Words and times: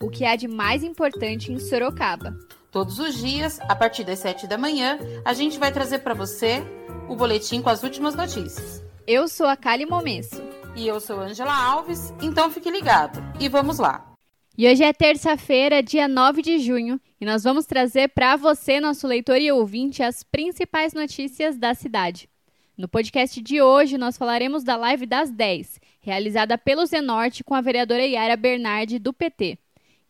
o 0.00 0.10
que 0.10 0.24
há 0.24 0.36
de 0.36 0.46
mais 0.46 0.82
importante 0.82 1.52
em 1.52 1.58
Sorocaba. 1.58 2.36
Todos 2.70 2.98
os 2.98 3.14
dias, 3.16 3.58
a 3.62 3.74
partir 3.74 4.04
das 4.04 4.18
7 4.18 4.46
da 4.46 4.58
manhã, 4.58 4.98
a 5.24 5.32
gente 5.32 5.58
vai 5.58 5.72
trazer 5.72 6.00
para 6.00 6.14
você 6.14 6.62
o 7.08 7.16
boletim 7.16 7.62
com 7.62 7.70
as 7.70 7.82
últimas 7.82 8.14
notícias. 8.14 8.84
Eu 9.06 9.28
sou 9.28 9.46
a 9.46 9.56
Kali 9.56 9.86
Momesso. 9.86 10.42
E 10.74 10.86
eu 10.86 11.00
sou 11.00 11.20
Angela 11.20 11.54
Alves, 11.54 12.12
então 12.20 12.50
fique 12.50 12.70
ligado. 12.70 13.18
E 13.40 13.48
vamos 13.48 13.78
lá. 13.78 14.12
E 14.58 14.68
hoje 14.68 14.84
é 14.84 14.92
terça-feira, 14.92 15.82
dia 15.82 16.06
9 16.06 16.42
de 16.42 16.58
junho, 16.58 17.00
e 17.20 17.24
nós 17.24 17.44
vamos 17.44 17.64
trazer 17.64 18.08
para 18.08 18.36
você, 18.36 18.80
nosso 18.80 19.06
leitor 19.06 19.38
e 19.38 19.50
ouvinte, 19.52 20.02
as 20.02 20.22
principais 20.22 20.92
notícias 20.92 21.56
da 21.56 21.74
cidade. 21.74 22.28
No 22.76 22.88
podcast 22.88 23.40
de 23.40 23.62
hoje, 23.62 23.96
nós 23.96 24.18
falaremos 24.18 24.64
da 24.64 24.76
live 24.76 25.06
das 25.06 25.30
10, 25.30 25.80
realizada 26.00 26.58
pelo 26.58 26.84
Zenorte 26.84 27.42
com 27.42 27.54
a 27.54 27.60
vereadora 27.62 28.04
Yara 28.04 28.36
Bernardi, 28.36 28.98
do 28.98 29.14
PT. 29.14 29.58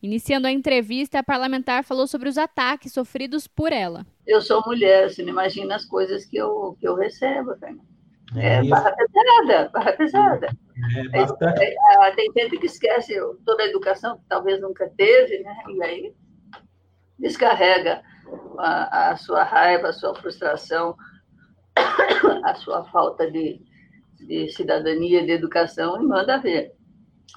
Iniciando 0.01 0.45
a 0.45 0.51
entrevista, 0.51 1.17
a 1.17 1.23
parlamentar 1.23 1.83
falou 1.83 2.05
sobre 2.05 2.29
os 2.29 2.37
ataques 2.37 2.93
sofridos 2.93 3.47
por 3.47 3.71
ela. 3.73 4.05
Eu 4.27 4.41
sou 4.41 4.61
mulher, 4.65 5.09
você 5.09 5.23
não 5.23 5.29
imagina 5.29 5.75
as 5.75 5.85
coisas 5.85 6.25
que 6.25 6.37
eu, 6.37 6.77
que 6.79 6.87
eu 6.87 6.95
recebo, 6.95 7.55
É, 8.35 8.57
é 8.57 8.63
barra 8.63 8.91
pesada, 8.91 9.69
barra 9.73 9.93
pesada. 9.93 10.47
É, 11.13 11.21
é, 11.63 12.07
é, 12.07 12.11
tem 12.11 12.31
gente 12.37 12.57
que 12.57 12.67
esquece 12.67 13.15
toda 13.43 13.63
a 13.63 13.67
educação, 13.67 14.17
que 14.17 14.25
talvez 14.29 14.61
nunca 14.61 14.87
teve, 14.95 15.39
né? 15.39 15.55
E 15.69 15.83
aí 15.83 16.13
descarrega 17.17 18.03
a, 18.59 19.11
a 19.11 19.17
sua 19.17 19.43
raiva, 19.43 19.89
a 19.89 19.93
sua 19.93 20.13
frustração, 20.13 20.95
a 22.43 22.53
sua 22.53 22.85
falta 22.91 23.29
de, 23.31 23.59
de 24.19 24.49
cidadania, 24.49 25.25
de 25.25 25.31
educação, 25.31 25.99
e 25.99 26.05
manda 26.05 26.37
ver. 26.37 26.71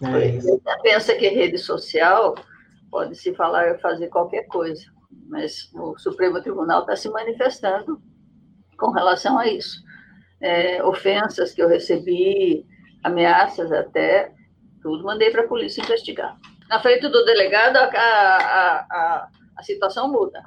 É 0.02 0.32
Você 0.32 0.60
pensa 0.82 1.14
que 1.14 1.28
rede 1.28 1.56
social 1.56 2.34
pode 2.90 3.14
se 3.16 3.34
falar 3.34 3.78
fazer 3.78 4.08
qualquer 4.08 4.46
coisa, 4.46 4.84
mas 5.28 5.70
o 5.74 5.98
Supremo 5.98 6.40
Tribunal 6.42 6.80
está 6.80 6.96
se 6.96 7.08
manifestando 7.08 8.00
com 8.76 8.90
relação 8.90 9.38
a 9.38 9.46
isso. 9.46 9.82
É, 10.40 10.82
ofensas 10.82 11.52
que 11.52 11.62
eu 11.62 11.68
recebi, 11.68 12.66
ameaças 13.04 13.70
até, 13.70 14.32
tudo 14.82 15.04
mandei 15.04 15.30
para 15.30 15.42
a 15.42 15.48
polícia 15.48 15.82
investigar. 15.82 16.38
Na 16.68 16.80
frente 16.80 17.08
do 17.08 17.24
delegado, 17.24 17.76
a, 17.76 17.84
a, 17.84 18.86
a, 18.90 19.28
a 19.56 19.62
situação 19.62 20.10
muda. 20.10 20.42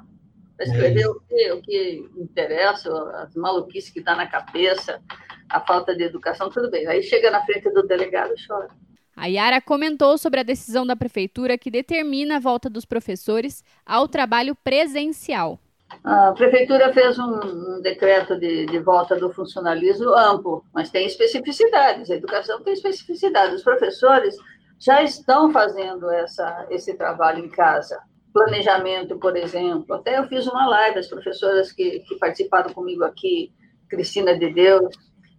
Para 0.55 0.65
escrever 0.65 1.01
é 1.01 1.09
o, 1.09 1.19
que, 1.19 1.51
o 1.51 1.61
que 1.61 2.09
interessa, 2.17 2.91
as 3.15 3.35
maluquices 3.35 3.89
que 3.89 3.99
está 3.99 4.15
na 4.15 4.27
cabeça, 4.27 5.01
a 5.49 5.59
falta 5.59 5.95
de 5.95 6.03
educação, 6.03 6.49
tudo 6.49 6.69
bem. 6.69 6.87
Aí 6.87 7.01
chega 7.03 7.31
na 7.31 7.43
frente 7.45 7.69
do 7.71 7.85
delegado 7.85 8.33
e 8.33 8.47
chora. 8.47 8.69
A 9.15 9.27
Yara 9.27 9.61
comentou 9.61 10.17
sobre 10.17 10.39
a 10.39 10.43
decisão 10.43 10.85
da 10.85 10.95
prefeitura 10.95 11.57
que 11.57 11.69
determina 11.69 12.37
a 12.37 12.39
volta 12.39 12.69
dos 12.69 12.85
professores 12.85 13.63
ao 13.85 14.07
trabalho 14.07 14.55
presencial. 14.55 15.59
A 16.03 16.31
prefeitura 16.31 16.91
fez 16.91 17.19
um, 17.19 17.79
decreto 17.81 18.39
de, 18.39 18.65
de, 18.65 18.79
volta 18.79 19.15
do 19.15 19.31
funcionalismo 19.31 20.09
amplo, 20.09 20.63
mas 20.73 20.89
tem 20.89 21.05
especificidades. 21.05 22.09
A 22.09 22.15
educação 22.15 22.61
tem 22.63 22.73
especificidades. 22.73 23.57
Os 23.57 23.63
professores 23.63 24.35
já 24.79 25.03
estão 25.03 25.51
fazendo 25.51 26.09
essa, 26.09 26.65
esse 26.69 26.95
trabalho 26.95 27.45
em 27.45 27.49
casa. 27.49 28.01
Planejamento, 28.33 29.19
por 29.19 29.37
exemplo. 29.37 29.95
Até 29.95 30.17
eu 30.17 30.27
fiz 30.27 30.47
uma 30.47 30.67
live, 30.67 30.99
as 30.99 31.07
professoras 31.07 31.71
que, 31.71 31.99
que 31.99 32.15
participaram 32.15 32.73
comigo 32.73 33.03
aqui, 33.03 33.53
Cristina 33.87 34.37
de 34.37 34.51
Deus, 34.51 34.95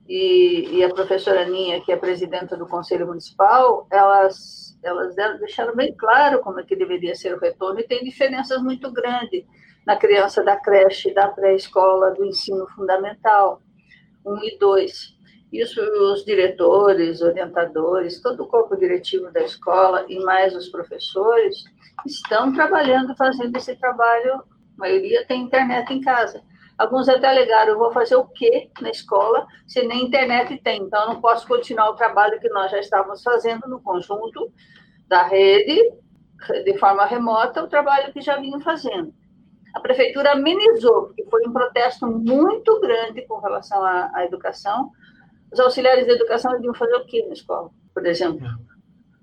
e, 0.06 0.78
e, 0.78 0.84
a 0.84 0.92
professora 0.92 1.42
Aninha, 1.42 1.80
que 1.80 1.90
é 1.90 1.96
presidenta 1.96 2.56
do 2.56 2.66
Conselho 2.66 3.06
Municipal, 3.06 3.86
elas, 3.90 4.78
elas 4.82 5.14
deixaram 5.38 5.74
bem 5.74 5.94
claro 5.94 6.40
como 6.40 6.60
é 6.60 6.62
que 6.62 6.76
deveria 6.76 7.14
ser 7.14 7.34
o 7.34 7.40
retorno, 7.40 7.80
e 7.80 7.86
tem 7.86 8.04
diferenças 8.04 8.62
muito 8.62 8.92
grandes 8.92 9.44
na 9.86 9.96
criança 9.96 10.42
da 10.42 10.56
creche, 10.56 11.12
da 11.14 11.28
pré-escola, 11.28 12.10
do 12.10 12.24
ensino 12.24 12.66
fundamental, 12.68 13.62
1 14.26 14.44
e 14.44 14.58
2. 14.58 15.14
Isso 15.52 15.80
os 15.80 16.24
diretores, 16.24 17.22
orientadores, 17.22 18.20
todo 18.20 18.42
o 18.42 18.46
corpo 18.46 18.76
diretivo 18.76 19.30
da 19.30 19.42
escola 19.42 20.04
e 20.08 20.18
mais 20.20 20.54
os 20.54 20.68
professores 20.68 21.64
estão 22.04 22.52
trabalhando, 22.52 23.14
fazendo 23.16 23.56
esse 23.56 23.76
trabalho, 23.76 24.34
a 24.34 24.44
maioria 24.76 25.24
tem 25.26 25.42
internet 25.42 25.92
em 25.92 26.00
casa 26.00 26.42
Alguns 26.76 27.08
até 27.08 27.28
alegaram, 27.28 27.72
eu 27.72 27.78
vou 27.78 27.92
fazer 27.92 28.16
o 28.16 28.24
quê 28.24 28.70
na 28.80 28.90
escola 28.90 29.46
se 29.66 29.82
nem 29.86 30.04
internet 30.04 30.60
tem? 30.62 30.82
Então, 30.82 31.02
eu 31.02 31.08
não 31.14 31.20
posso 31.20 31.46
continuar 31.46 31.90
o 31.90 31.94
trabalho 31.94 32.40
que 32.40 32.48
nós 32.48 32.70
já 32.70 32.80
estávamos 32.80 33.22
fazendo 33.22 33.68
no 33.68 33.80
conjunto 33.80 34.52
da 35.06 35.22
rede, 35.22 35.92
de 36.64 36.78
forma 36.78 37.06
remota, 37.06 37.62
o 37.62 37.68
trabalho 37.68 38.12
que 38.12 38.20
já 38.20 38.36
vinham 38.36 38.60
fazendo. 38.60 39.14
A 39.74 39.80
prefeitura 39.80 40.32
amenizou, 40.32 41.06
porque 41.06 41.24
foi 41.30 41.46
um 41.46 41.52
protesto 41.52 42.06
muito 42.06 42.80
grande 42.80 43.22
com 43.26 43.38
relação 43.38 43.82
à, 43.82 44.10
à 44.14 44.24
educação. 44.24 44.90
Os 45.52 45.60
auxiliares 45.60 46.06
de 46.06 46.12
educação 46.12 46.52
deviam 46.52 46.74
fazer 46.74 46.94
o 46.96 47.06
quê 47.06 47.24
na 47.26 47.34
escola, 47.34 47.70
por 47.92 48.04
exemplo? 48.06 48.46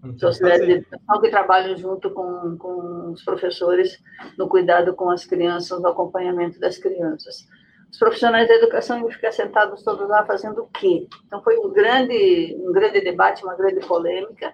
Auxiliares 0.04 0.66
de 0.66 0.72
educação 0.74 1.22
que 1.22 1.30
trabalham 1.30 1.78
junto 1.78 2.10
com, 2.12 2.58
com 2.58 3.12
os 3.12 3.24
professores 3.24 4.02
no 4.38 4.48
cuidado 4.48 4.96
com 4.96 5.10
as 5.10 5.26
crianças, 5.26 5.80
no 5.80 5.88
acompanhamento 5.88 6.60
das 6.60 6.78
crianças. 6.78 7.48
Os 7.92 8.00
profissionais 8.00 8.48
da 8.48 8.56
educação 8.56 9.00
iam 9.00 9.12
ficar 9.12 9.32
sentados 9.32 9.84
todos 9.84 10.08
lá 10.08 10.26
fazendo 10.26 10.64
o 10.64 10.68
quê? 10.68 11.08
Então, 11.28 11.44
foi 11.44 11.58
um 11.60 11.70
grande, 11.70 12.58
um 12.60 12.72
grande 12.72 13.02
debate, 13.02 13.44
uma 13.44 13.56
grande 13.56 13.86
polêmica. 13.86 14.54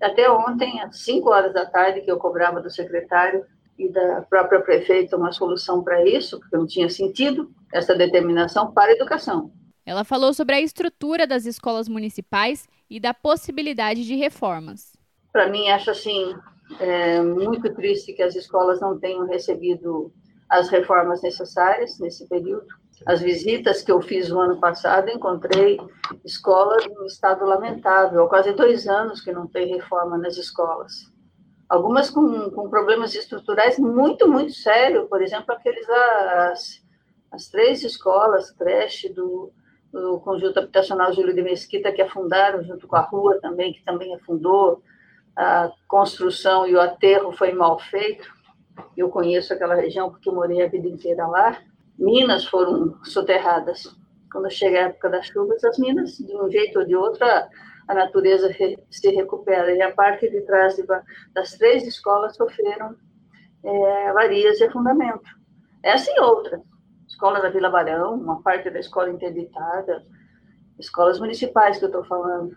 Até 0.00 0.30
ontem, 0.30 0.80
às 0.82 0.98
5 1.00 1.28
horas 1.30 1.54
da 1.54 1.64
tarde, 1.64 2.02
que 2.02 2.10
eu 2.10 2.18
cobrava 2.18 2.60
do 2.60 2.70
secretário 2.70 3.44
e 3.78 3.88
da 3.88 4.22
própria 4.28 4.60
prefeita 4.60 5.16
uma 5.16 5.32
solução 5.32 5.82
para 5.82 6.04
isso, 6.04 6.38
porque 6.38 6.56
não 6.56 6.66
tinha 6.66 6.88
sentido 6.88 7.50
essa 7.72 7.94
determinação 7.94 8.72
para 8.72 8.92
a 8.92 8.94
educação. 8.94 9.50
Ela 9.86 10.02
falou 10.02 10.34
sobre 10.34 10.56
a 10.56 10.60
estrutura 10.60 11.28
das 11.28 11.46
escolas 11.46 11.88
municipais 11.88 12.66
e 12.90 12.98
da 12.98 13.14
possibilidade 13.14 14.04
de 14.04 14.16
reformas. 14.16 14.92
Para 15.32 15.48
mim, 15.48 15.68
acho 15.68 15.92
assim 15.92 16.34
é 16.80 17.22
muito 17.22 17.72
triste 17.74 18.12
que 18.12 18.22
as 18.22 18.34
escolas 18.34 18.80
não 18.80 18.98
tenham 18.98 19.26
recebido 19.26 20.12
as 20.48 20.68
reformas 20.68 21.22
necessárias 21.22 21.98
nesse 22.00 22.28
período. 22.28 22.66
As 23.06 23.20
visitas 23.20 23.82
que 23.82 23.92
eu 23.92 24.00
fiz 24.00 24.30
no 24.30 24.40
ano 24.40 24.58
passado, 24.58 25.08
encontrei 25.10 25.78
escolas 26.24 26.84
em 26.84 27.06
estado 27.06 27.44
lamentável. 27.44 28.24
Há 28.24 28.28
quase 28.28 28.52
dois 28.52 28.88
anos 28.88 29.20
que 29.20 29.32
não 29.32 29.46
tem 29.46 29.68
reforma 29.68 30.18
nas 30.18 30.36
escolas. 30.36 31.12
Algumas 31.68 32.10
com, 32.10 32.50
com 32.50 32.70
problemas 32.70 33.14
estruturais 33.14 33.78
muito, 33.78 34.26
muito 34.26 34.52
sérios. 34.52 35.08
Por 35.08 35.22
exemplo, 35.22 35.52
aqueles 35.52 35.88
as, 35.88 36.82
as 37.30 37.48
três 37.48 37.84
escolas, 37.84 38.50
creche 38.52 39.12
do, 39.12 39.52
o 39.92 40.20
conjunto 40.20 40.58
habitacional 40.58 41.12
Júlio 41.12 41.34
de 41.34 41.42
Mesquita, 41.42 41.92
que 41.92 42.02
afundaram, 42.02 42.62
junto 42.62 42.86
com 42.86 42.96
a 42.96 43.00
rua 43.00 43.38
também, 43.40 43.72
que 43.72 43.84
também 43.84 44.14
afundou. 44.14 44.82
A 45.34 45.70
construção 45.86 46.66
e 46.66 46.74
o 46.74 46.80
aterro 46.80 47.32
foi 47.32 47.52
mal 47.52 47.78
feito. 47.78 48.28
Eu 48.96 49.08
conheço 49.08 49.52
aquela 49.52 49.74
região 49.74 50.10
porque 50.10 50.30
morei 50.30 50.62
a 50.62 50.68
vida 50.68 50.88
inteira 50.88 51.26
lá. 51.26 51.58
Minas 51.98 52.44
foram 52.46 52.98
soterradas. 53.04 53.96
Quando 54.30 54.50
chega 54.50 54.78
a 54.78 54.82
época 54.82 55.08
das 55.08 55.26
chuvas, 55.26 55.62
as 55.64 55.78
minas, 55.78 56.16
de 56.16 56.36
um 56.36 56.50
jeito 56.50 56.78
ou 56.78 56.84
de 56.84 56.96
outro, 56.96 57.24
a, 57.24 57.94
natureza 57.94 58.48
re, 58.48 58.78
se 58.90 59.08
recupera. 59.10 59.72
E 59.72 59.80
a 59.80 59.92
parte 59.92 60.28
de 60.28 60.40
trás 60.42 60.76
de, 60.76 60.84
das 61.32 61.52
três 61.52 61.86
escolas 61.86 62.36
sofreram 62.36 62.94
é, 63.64 64.08
avarias 64.08 64.60
e 64.60 64.64
afundamento. 64.64 65.28
Essa 65.82 66.10
e 66.10 66.20
outras 66.20 66.60
escola 67.16 67.40
da 67.40 67.48
Vila 67.48 67.70
Barão, 67.70 68.14
uma 68.14 68.42
parte 68.42 68.68
da 68.68 68.78
escola 68.78 69.10
interditada, 69.10 70.04
escolas 70.78 71.18
municipais 71.18 71.78
que 71.78 71.84
eu 71.84 71.88
estou 71.88 72.04
falando, 72.04 72.54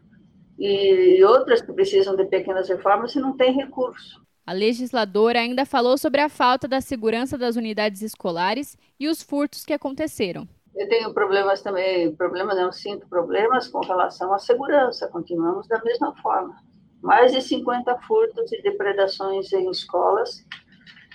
e 0.58 1.24
outras 1.24 1.62
que 1.62 1.72
precisam 1.72 2.18
de 2.18 2.26
pequenas 2.26 2.68
reformas 2.68 3.16
e 3.16 3.20
não 3.22 3.38
tem 3.38 3.54
recurso. 3.54 4.22
A 4.46 4.52
legisladora 4.52 5.40
ainda 5.40 5.66
falou 5.66 5.98
sobre 5.98 6.20
a 6.20 6.28
falta 6.28 6.68
da 6.68 6.82
segurança 6.82 7.38
das 7.38 7.56
unidades 7.56 8.02
escolares 8.02 8.78
e 9.00 9.08
os 9.08 9.22
furtos 9.22 9.64
que 9.64 9.72
aconteceram. 9.72 10.46
Eu 10.76 10.90
tenho 10.90 11.14
problemas 11.14 11.62
também, 11.62 12.14
problemas 12.16 12.58
não 12.58 12.72
sinto 12.72 13.08
problemas 13.08 13.68
com 13.70 13.80
relação 13.80 14.34
à 14.34 14.40
segurança, 14.40 15.08
continuamos 15.08 15.68
da 15.68 15.82
mesma 15.84 16.14
forma. 16.18 16.56
mais 17.02 17.32
de 17.32 17.42
50 17.42 17.98
furtos 18.00 18.52
e 18.52 18.62
depredações 18.62 19.54
em 19.54 19.70
escolas 19.70 20.46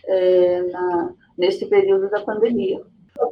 é, 0.07 0.63
na, 0.63 1.13
neste 1.37 1.67
período 1.67 2.09
da 2.09 2.23
pandemia. 2.23 2.81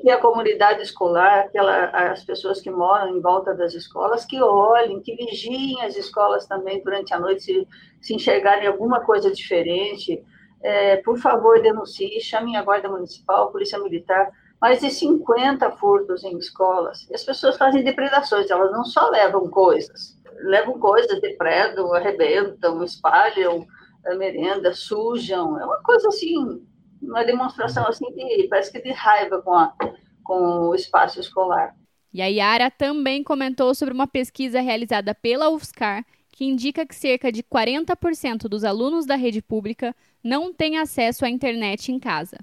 Que 0.01 0.11
a 0.11 0.21
comunidade 0.21 0.83
escolar, 0.83 1.41
aquela, 1.41 1.87
as 2.13 2.25
pessoas 2.25 2.61
que 2.61 2.71
moram 2.71 3.17
em 3.17 3.21
volta 3.21 3.55
das 3.55 3.75
escolas, 3.75 4.25
que 4.25 4.41
olhem, 4.41 5.01
que 5.01 5.15
vigiem 5.15 5.83
as 5.83 5.97
escolas 5.97 6.47
também 6.47 6.83
durante 6.83 7.15
a 7.15 7.21
noite, 7.21 7.43
se, 7.43 7.69
se 8.01 8.15
enxergarem 8.15 8.67
alguma 8.67 9.01
coisa 9.01 9.31
diferente, 9.31 10.25
é, 10.63 10.97
por 10.99 11.19
favor, 11.19 11.61
denuncie, 11.61 12.21
chamem 12.21 12.57
a 12.57 12.63
Guarda 12.63 12.89
Municipal, 12.89 13.51
Polícia 13.51 13.79
Militar, 13.79 14.31
mais 14.61 14.81
de 14.81 14.91
50 14.91 15.73
furtos 15.73 16.23
em 16.23 16.39
escolas. 16.39 17.09
E 17.11 17.15
as 17.15 17.25
pessoas 17.25 17.57
fazem 17.57 17.83
depredações, 17.83 18.51
elas 18.51 18.71
não 18.71 18.85
só 18.85 19.09
levam 19.11 19.51
coisas, 19.51 20.17
levam 20.45 20.79
coisas, 20.79 21.21
depredam, 21.21 21.93
arrebentam, 21.93 22.83
espalham 22.85 23.67
a 24.07 24.15
merenda, 24.15 24.73
sujam. 24.73 25.61
É 25.61 25.65
uma 25.65 25.83
coisa 25.83 26.09
assim, 26.09 26.65
uma 27.03 27.25
demonstração 27.25 27.87
assim 27.87 28.07
de, 28.13 28.47
parece 28.49 28.73
que 28.73 28.81
de 28.81 28.93
raiva 28.93 29.43
com, 29.43 29.55
a, 29.55 29.75
com 30.23 30.69
o 30.69 30.75
espaço 30.75 31.21
escolar. 31.21 31.75
E 32.13 32.21
a 32.21 32.27
Yara 32.27 32.71
também 32.71 33.23
comentou 33.25 33.75
sobre 33.75 33.95
uma 33.95 34.07
pesquisa 34.07 34.61
realizada 34.61 35.15
pela 35.15 35.49
UFSCar 35.49 36.05
que 36.31 36.45
indica 36.45 36.87
que 36.87 36.95
cerca 36.95 37.31
de 37.31 37.43
40% 37.43 38.49
dos 38.49 38.65
alunos 38.65 39.07
da 39.07 39.17
rede 39.17 39.43
pública 39.43 39.95
não 40.23 40.53
têm 40.53 40.79
acesso 40.79 41.25
à 41.25 41.29
internet 41.29 41.93
em 41.93 41.99
casa. 41.99 42.39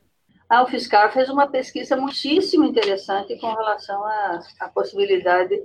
A 0.49 0.63
UFSCar 0.63 1.11
fez 1.13 1.29
uma 1.29 1.47
pesquisa 1.47 1.95
muitíssimo 1.95 2.65
interessante 2.65 3.37
com 3.39 3.53
relação 3.53 4.03
à, 4.03 4.39
à 4.61 4.69
possibilidade 4.69 5.55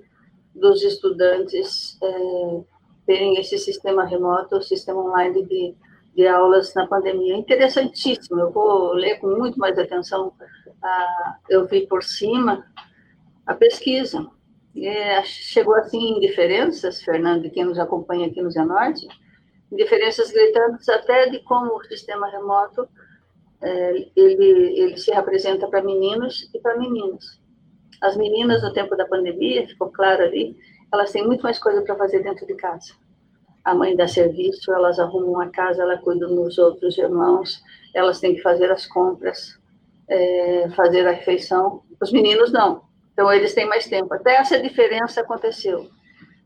dos 0.54 0.82
estudantes 0.82 1.98
é, 2.02 2.60
terem 3.06 3.38
esse 3.38 3.58
sistema 3.58 4.04
remoto, 4.04 4.56
o 4.56 4.62
sistema 4.62 5.00
online 5.00 5.44
de, 5.46 5.74
de 6.14 6.26
aulas 6.26 6.74
na 6.74 6.86
pandemia. 6.86 7.36
Interessantíssimo, 7.36 8.40
eu 8.40 8.50
vou 8.50 8.92
ler 8.92 9.18
com 9.18 9.28
muito 9.28 9.58
mais 9.58 9.78
atenção. 9.78 10.32
Ah, 10.82 11.36
eu 11.48 11.66
vi 11.66 11.86
por 11.86 12.02
cima 12.02 12.66
a 13.46 13.54
pesquisa. 13.54 14.26
E 14.74 15.22
chegou 15.22 15.74
assim 15.74 16.16
em 16.16 16.20
diferenças, 16.20 17.02
Fernando, 17.02 17.50
quem 17.50 17.64
nos 17.64 17.78
acompanha 17.78 18.26
aqui 18.26 18.42
no 18.42 18.50
Zenorte, 18.50 19.06
diferenças 19.70 20.30
gritantes 20.30 20.88
até 20.88 21.28
de 21.28 21.40
como 21.40 21.76
o 21.76 21.84
sistema 21.84 22.28
remoto 22.28 22.88
é, 23.62 24.08
ele, 24.14 24.78
ele 24.78 24.96
se 24.96 25.10
representa 25.10 25.68
para 25.68 25.82
meninos 25.82 26.50
e 26.52 26.58
para 26.58 26.76
meninas. 26.76 27.40
As 28.00 28.16
meninas, 28.16 28.62
no 28.62 28.72
tempo 28.72 28.96
da 28.96 29.06
pandemia, 29.06 29.66
ficou 29.66 29.90
claro 29.90 30.22
ali, 30.22 30.56
elas 30.92 31.10
têm 31.12 31.26
muito 31.26 31.42
mais 31.42 31.58
coisa 31.58 31.82
para 31.82 31.96
fazer 31.96 32.22
dentro 32.22 32.46
de 32.46 32.54
casa. 32.54 32.92
A 33.64 33.74
mãe 33.74 33.96
dá 33.96 34.06
serviço, 34.06 34.72
elas 34.72 34.98
arrumam 34.98 35.40
a 35.40 35.48
casa, 35.48 35.82
ela 35.82 35.98
cuida 35.98 36.26
dos 36.26 36.58
outros 36.58 36.98
irmãos, 36.98 37.62
elas 37.94 38.20
têm 38.20 38.34
que 38.34 38.42
fazer 38.42 38.70
as 38.70 38.86
compras, 38.86 39.58
é, 40.08 40.68
fazer 40.76 41.06
a 41.06 41.12
refeição. 41.12 41.82
Os 42.00 42.12
meninos 42.12 42.52
não. 42.52 42.82
Então, 43.12 43.32
eles 43.32 43.54
têm 43.54 43.66
mais 43.66 43.86
tempo. 43.86 44.12
Até 44.12 44.36
essa 44.36 44.60
diferença 44.60 45.20
aconteceu. 45.20 45.88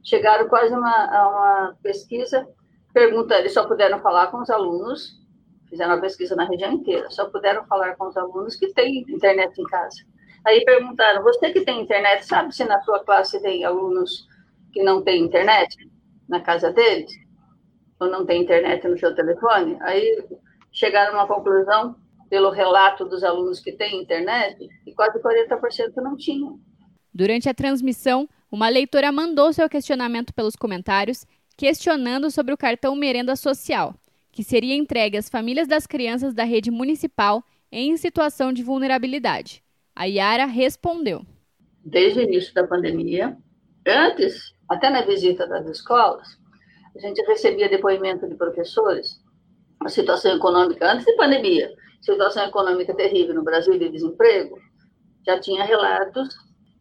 Chegaram 0.05 0.49
quase 0.49 0.73
uma, 0.75 0.91
a 0.91 1.29
uma 1.29 1.77
pesquisa, 1.83 2.47
perguntando, 2.93 3.41
eles 3.41 3.55
só 3.55 3.67
puderam 3.67 3.99
falar 4.01 4.29
com 4.29 4.39
os 4.39 4.51
alunos 4.51 5.19
fizeram 5.69 5.95
uma 5.95 6.01
pesquisa 6.01 6.35
na 6.35 6.45
região 6.45 6.73
inteira, 6.73 7.11
só 7.11 7.27
puderam 7.27 7.65
falar 7.67 7.95
com 7.97 8.09
os 8.09 8.17
alunos 8.17 8.57
que 8.57 8.73
têm 8.73 9.05
internet 9.09 9.61
em 9.61 9.65
casa. 9.65 10.03
Aí 10.45 10.65
perguntaram: 10.65 11.23
você 11.23 11.51
que 11.53 11.61
tem 11.61 11.83
internet, 11.83 12.27
sabe 12.27 12.55
se 12.55 12.65
na 12.65 12.81
sua 12.83 13.01
classe 13.05 13.41
tem 13.41 13.65
alunos 13.65 14.27
que 14.73 14.83
não 14.83 15.03
têm 15.03 15.23
internet 15.23 15.77
na 16.29 16.41
casa 16.41 16.73
deles? 16.73 17.11
Ou 18.01 18.09
não 18.09 18.25
tem 18.25 18.43
internet 18.43 18.87
no 18.87 18.99
seu 18.99 19.15
telefone? 19.15 19.77
Aí 19.81 20.25
chegaram 20.73 21.15
a 21.15 21.25
uma 21.25 21.27
conclusão, 21.27 21.97
pelo 22.29 22.51
relato 22.51 23.07
dos 23.07 23.25
alunos 23.25 23.59
que 23.59 23.73
têm 23.73 24.03
internet, 24.03 24.69
que 24.85 24.93
quase 24.93 25.19
40% 25.19 25.97
não 25.97 26.17
tinham. 26.17 26.61
Durante 27.13 27.49
a 27.49 27.55
transmissão, 27.55 28.29
uma 28.53 28.69
leitora 28.69 29.11
mandou 29.11 29.53
seu 29.53 29.69
questionamento 29.69 30.35
pelos 30.35 30.55
comentários, 30.55 31.27
questionando 31.57 32.31
sobre 32.31 32.53
o 32.53 32.59
cartão 32.59 32.95
Merenda 32.95 33.35
Social 33.35 33.95
que 34.39 34.45
seria 34.45 34.77
entregue 34.77 35.19
às 35.19 35.29
famílias 35.29 35.67
das 35.67 35.85
crianças 35.85 36.33
da 36.33 36.45
rede 36.45 36.71
municipal 36.71 37.43
em 37.73 37.97
situação 37.97 38.53
de 38.53 38.63
vulnerabilidade. 38.63 39.65
A 39.97 40.05
Yara 40.05 40.45
respondeu. 40.45 41.27
Desde 41.85 42.21
o 42.21 42.23
início 42.23 42.55
da 42.55 42.65
pandemia, 42.65 43.37
antes, 43.85 44.55
até 44.69 44.91
na 44.91 45.03
visita 45.03 45.47
das 45.47 45.67
escolas, 45.67 46.29
a 46.97 47.01
gente 47.01 47.23
recebia 47.27 47.69
depoimento 47.69 48.29
de 48.29 48.35
professores, 48.35 49.21
a 49.81 49.89
situação 49.89 50.37
econômica 50.37 50.93
antes 50.93 51.07
da 51.07 51.15
pandemia, 51.15 51.73
situação 52.01 52.45
econômica 52.45 52.95
terrível 52.95 53.35
no 53.35 53.45
Brasil 53.45 53.79
de 53.79 53.89
desemprego, 53.89 54.59
já 55.27 55.39
tinha 55.39 55.65
relatos 55.65 56.29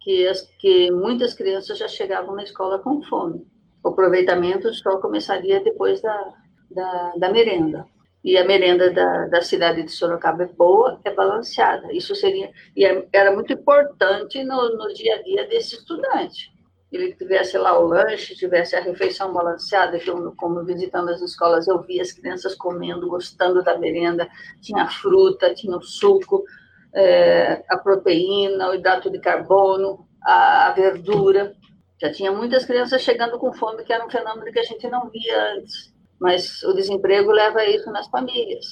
que, 0.02 0.28
as, 0.28 0.42
que 0.60 0.90
muitas 0.92 1.34
crianças 1.34 1.78
já 1.78 1.88
chegavam 1.88 2.36
na 2.36 2.44
escola 2.44 2.80
com 2.80 3.02
fome. 3.04 3.46
O 3.84 3.90
aproveitamento 3.90 4.74
só 4.74 4.98
começaria 4.98 5.62
depois 5.62 6.02
da, 6.02 6.34
da, 6.72 7.14
da 7.18 7.32
merenda. 7.32 7.86
E 8.24 8.38
a 8.38 8.44
merenda 8.44 8.92
da, 8.92 9.28
da 9.28 9.42
cidade 9.42 9.84
de 9.84 9.92
Sorocaba 9.92 10.44
é 10.44 10.48
boa, 10.48 11.00
é 11.04 11.14
balanceada. 11.14 11.94
Isso 11.94 12.16
seria, 12.16 12.52
e 12.76 12.86
é, 12.86 13.08
era 13.14 13.32
muito 13.32 13.54
importante 13.54 14.44
no, 14.44 14.76
no 14.76 14.94
dia 14.94 15.16
a 15.16 15.22
dia 15.22 15.48
desse 15.48 15.76
estudante. 15.76 16.52
Ele 16.92 17.14
tivesse 17.14 17.58
lá 17.58 17.78
o 17.78 17.86
lanche, 17.86 18.36
tivesse 18.36 18.76
a 18.76 18.82
refeição 18.82 19.34
balanceada, 19.34 20.00
que 20.00 20.10
eu, 20.10 20.34
como 20.38 20.64
visitando 20.64 21.10
as 21.10 21.22
escolas, 21.22 21.68
eu 21.68 21.82
via 21.82 22.02
as 22.02 22.12
crianças 22.12 22.56
comendo, 22.56 23.10
gostando 23.10 23.62
da 23.62 23.78
merenda, 23.78 24.28
tinha 24.62 24.88
fruta, 24.88 25.54
tinha 25.54 25.76
o 25.76 25.82
suco, 25.82 26.44
é, 26.94 27.64
a 27.70 27.78
proteína, 27.78 28.70
o 28.70 28.76
hidrato 28.76 29.10
de 29.10 29.20
carbono, 29.20 30.08
a, 30.24 30.68
a, 30.68 30.72
verdura. 30.72 31.54
Já 32.00 32.12
tinha 32.12 32.32
muitas 32.32 32.66
crianças 32.66 33.02
chegando 33.02 33.38
com 33.38 33.52
fome, 33.52 33.84
que 33.84 33.92
era 33.92 34.06
um 34.06 34.10
fenômeno 34.10 34.52
que 34.52 34.60
a 34.60 34.64
gente 34.64 34.88
não 34.88 35.10
via 35.10 35.56
antes 35.56 35.98
mas 36.20 36.64
o 36.64 36.74
desemprego 36.74 37.32
leva 37.32 37.66
isso 37.66 37.92
nas 37.92 38.08
famílias. 38.08 38.66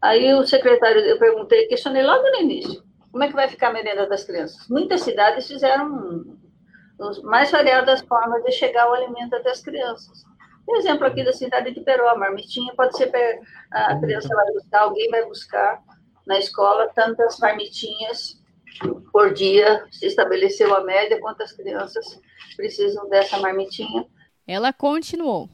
Aí 0.00 0.32
o 0.34 0.46
secretário, 0.46 1.00
eu 1.00 1.18
perguntei, 1.18 1.66
questionei 1.66 2.02
logo 2.02 2.22
no 2.30 2.40
início, 2.40 2.82
como 3.10 3.24
é 3.24 3.28
que 3.28 3.34
vai 3.34 3.48
ficar 3.48 3.68
a 3.68 3.72
merenda 3.72 4.06
das 4.06 4.24
crianças? 4.24 4.68
Muitas 4.68 5.00
cidades 5.00 5.48
fizeram 5.48 6.37
mais 7.22 7.50
variadas 7.50 8.00
formas 8.02 8.42
de 8.44 8.52
chegar 8.52 8.90
o 8.90 8.94
alimento 8.94 9.34
até 9.34 9.50
as 9.50 9.60
crianças. 9.60 10.24
Por 10.66 10.76
exemplo, 10.76 11.06
aqui 11.06 11.24
da 11.24 11.32
cidade 11.32 11.72
de 11.72 11.80
Peró, 11.80 12.10
a 12.10 12.18
marmitinha 12.18 12.74
pode 12.76 12.96
ser 12.96 13.10
a 13.70 13.98
criança 13.98 14.28
vai 14.34 14.52
buscar, 14.52 14.80
alguém 14.82 15.08
vai 15.10 15.24
buscar 15.24 15.82
na 16.26 16.38
escola 16.38 16.90
tantas 16.94 17.38
marmitinhas 17.38 18.38
por 19.10 19.32
dia, 19.32 19.86
se 19.90 20.06
estabeleceu 20.06 20.74
a 20.74 20.84
média, 20.84 21.20
quantas 21.20 21.52
crianças 21.52 22.20
precisam 22.56 23.08
dessa 23.08 23.38
marmitinha. 23.38 24.06
Ela 24.46 24.72
continuou. 24.72 25.48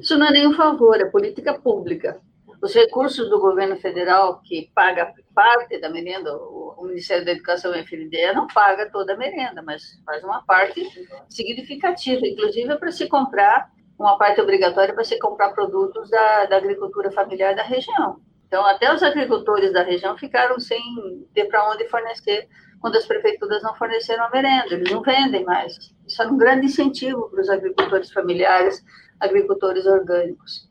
Isso 0.00 0.18
não 0.18 0.26
é 0.26 0.32
nenhum 0.32 0.54
favor, 0.54 1.00
é 1.00 1.04
política 1.04 1.58
pública. 1.58 2.20
Os 2.60 2.74
recursos 2.74 3.28
do 3.30 3.38
governo 3.38 3.76
federal, 3.76 4.40
que 4.42 4.70
paga 4.74 5.12
parte 5.34 5.78
da 5.80 5.88
merenda, 5.88 6.36
o 6.36 6.84
Ministério 6.84 7.24
da 7.24 7.32
Educação 7.32 7.72
e 7.74 7.78
a 7.78 7.82
FNDE 7.82 8.32
não 8.34 8.48
paga 8.48 8.90
toda 8.90 9.14
a 9.14 9.16
merenda, 9.16 9.62
mas 9.62 9.82
faz 10.04 10.24
uma 10.24 10.42
parte 10.44 10.84
significativa, 11.28 12.26
inclusive 12.26 12.76
para 12.76 12.90
se 12.90 13.06
comprar, 13.06 13.70
uma 13.98 14.16
parte 14.16 14.40
obrigatória 14.40 14.94
para 14.94 15.04
se 15.04 15.18
comprar 15.18 15.50
produtos 15.50 16.08
da, 16.10 16.46
da 16.46 16.56
agricultura 16.56 17.10
familiar 17.10 17.54
da 17.54 17.62
região. 17.62 18.20
Então, 18.46 18.64
até 18.64 18.92
os 18.92 19.02
agricultores 19.02 19.72
da 19.72 19.82
região 19.82 20.16
ficaram 20.16 20.58
sem 20.58 20.80
ter 21.34 21.46
para 21.46 21.70
onde 21.70 21.86
fornecer 21.88 22.48
quando 22.80 22.96
as 22.96 23.06
prefeituras 23.06 23.62
não 23.62 23.74
forneceram 23.74 24.24
a 24.24 24.30
merenda, 24.30 24.74
eles 24.74 24.90
não 24.90 25.02
vendem 25.02 25.44
mais. 25.44 25.76
Isso 26.06 26.22
era 26.22 26.30
um 26.30 26.38
grande 26.38 26.66
incentivo 26.66 27.28
para 27.28 27.40
os 27.40 27.48
agricultores 27.48 28.10
familiares 28.12 28.82
agricultores 29.20 29.84
orgânicos. 29.84 30.67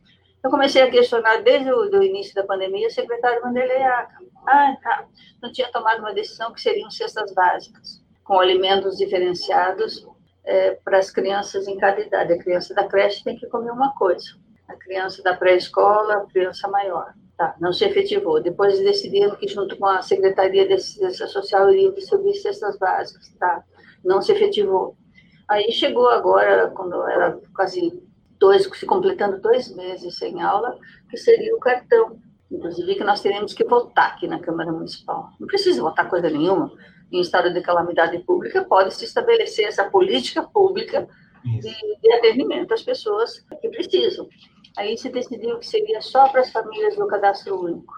Eu 0.48 0.52
comecei 0.52 0.82
a 0.82 0.90
questionar 0.90 1.44
desde 1.44 1.70
o 1.70 2.02
início 2.02 2.34
da 2.34 2.42
pandemia 2.42 2.88
o 2.88 2.90
secretário 2.90 3.42
Vanderlei 3.42 3.84
Aca. 3.84 4.18
Ah, 4.48 4.78
tá. 4.82 5.06
Não 5.44 5.52
tinha 5.52 5.70
tomado 5.70 6.00
uma 6.00 6.14
decisão 6.14 6.54
que 6.54 6.62
seriam 6.62 6.90
cestas 6.90 7.34
básicas, 7.34 8.02
com 8.24 8.40
alimentos 8.40 8.96
diferenciados 8.96 10.08
é, 10.46 10.76
para 10.86 11.00
as 11.00 11.12
crianças 11.12 11.68
em 11.68 11.76
cada 11.78 12.00
idade. 12.00 12.32
A 12.32 12.40
criança 12.40 12.74
da 12.74 12.88
creche 12.88 13.26
tem 13.26 13.36
que 13.36 13.46
comer 13.48 13.72
uma 13.72 13.94
coisa, 13.96 14.38
a 14.70 14.76
criança 14.76 15.22
da 15.22 15.36
pré-escola, 15.36 16.14
a 16.14 16.26
criança 16.28 16.66
maior. 16.70 17.14
Tá, 17.38 17.54
não 17.60 17.74
se 17.74 17.84
efetivou. 17.84 18.42
Depois 18.42 18.80
decidiram 18.80 19.36
que, 19.36 19.50
junto 19.50 19.76
com 19.76 19.86
a 19.86 20.02
Secretaria 20.02 20.66
de 20.66 20.76
Assistência 20.76 21.28
Social, 21.28 21.74
iria 21.74 21.92
distribuir 21.92 22.42
cestas 22.42 22.80
básicas. 22.80 23.28
Tá, 23.38 23.66
não 24.02 24.22
se 24.22 24.32
efetivou. 24.32 24.96
Aí 25.46 25.74
chegou 25.74 26.08
agora, 26.08 26.70
quando 26.70 27.06
era 27.06 27.38
quase 27.54 28.07
dois, 28.40 28.70
se 28.78 28.86
completando 28.86 29.40
dois 29.40 29.74
meses 29.76 30.18
sem 30.18 30.42
aula, 30.42 30.78
que 31.10 31.18
seria 31.18 31.56
o 31.56 31.60
cartão. 31.60 32.20
Inclusive 32.50 32.96
que 32.96 33.04
nós 33.04 33.22
teremos 33.22 33.54
que 33.54 33.64
votar 33.64 34.14
aqui 34.14 34.28
na 34.28 34.40
Câmara 34.40 34.72
Municipal. 34.72 35.30
Não 35.40 35.48
precisa 35.48 35.82
votar 35.82 36.10
coisa 36.10 36.30
nenhuma. 36.30 36.72
Em 37.12 37.22
estado 37.22 37.54
de 37.54 37.62
calamidade 37.62 38.20
pública, 38.20 38.64
pode 38.64 38.94
se 38.94 39.06
estabelecer 39.06 39.66
essa 39.66 39.90
política 39.90 40.44
pública 40.44 41.08
de, 41.44 42.00
de 42.02 42.14
atendimento 42.14 42.74
às 42.74 42.82
pessoas 42.82 43.40
que 43.62 43.70
precisam. 43.70 44.28
Aí 44.78 44.98
se 44.98 45.10
decidiu 45.10 45.58
que 45.58 45.66
seria 45.66 46.02
só 46.02 46.30
para 46.30 46.42
as 46.42 46.52
famílias 46.52 46.96
do 46.96 47.08
cadastro 47.08 47.60
único, 47.60 47.94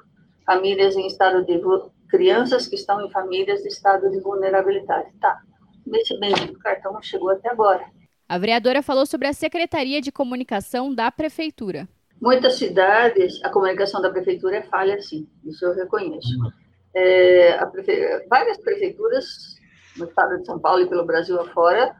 famílias 0.46 0.96
em 0.96 1.08
estado 1.08 1.43
de 1.46 1.60
crianças 2.08 2.67
que 2.67 2.75
estão 2.75 3.05
em 3.05 3.12
famílias 3.12 3.62
de 3.62 3.67
estado 3.67 4.10
de 4.10 4.19
vulnerabilidade. 4.19 5.12
Tá. 5.19 5.41
Esse 5.93 6.17
bendito 6.19 6.58
cartão 6.60 7.01
chegou 7.01 7.29
até 7.29 7.50
agora. 7.50 7.86
A 8.29 8.38
vereadora 8.38 8.83
falou 8.83 9.07
sobre 9.07 9.27
a 9.27 9.33
Secretaria 9.33 10.00
de 10.00 10.12
Comunicação 10.12 10.93
da 10.93 11.09
Prefeitura. 11.09 11.89
Muitas 12.21 12.59
cidades, 12.59 13.43
a 13.43 13.50
comunicação 13.50 14.00
da 14.00 14.12
prefeitura 14.12 14.57
é 14.57 14.62
falha, 14.62 15.01
sim, 15.01 15.27
isso 15.43 15.65
eu 15.65 15.74
reconheço. 15.74 16.29
É, 16.93 17.65
prefe... 17.65 18.27
Várias 18.29 18.59
prefeituras 18.59 19.55
no 19.98 20.05
estado 20.05 20.38
de 20.38 20.45
São 20.45 20.59
Paulo 20.59 20.83
e 20.83 20.88
pelo 20.88 21.07
Brasil 21.07 21.41
afora 21.41 21.95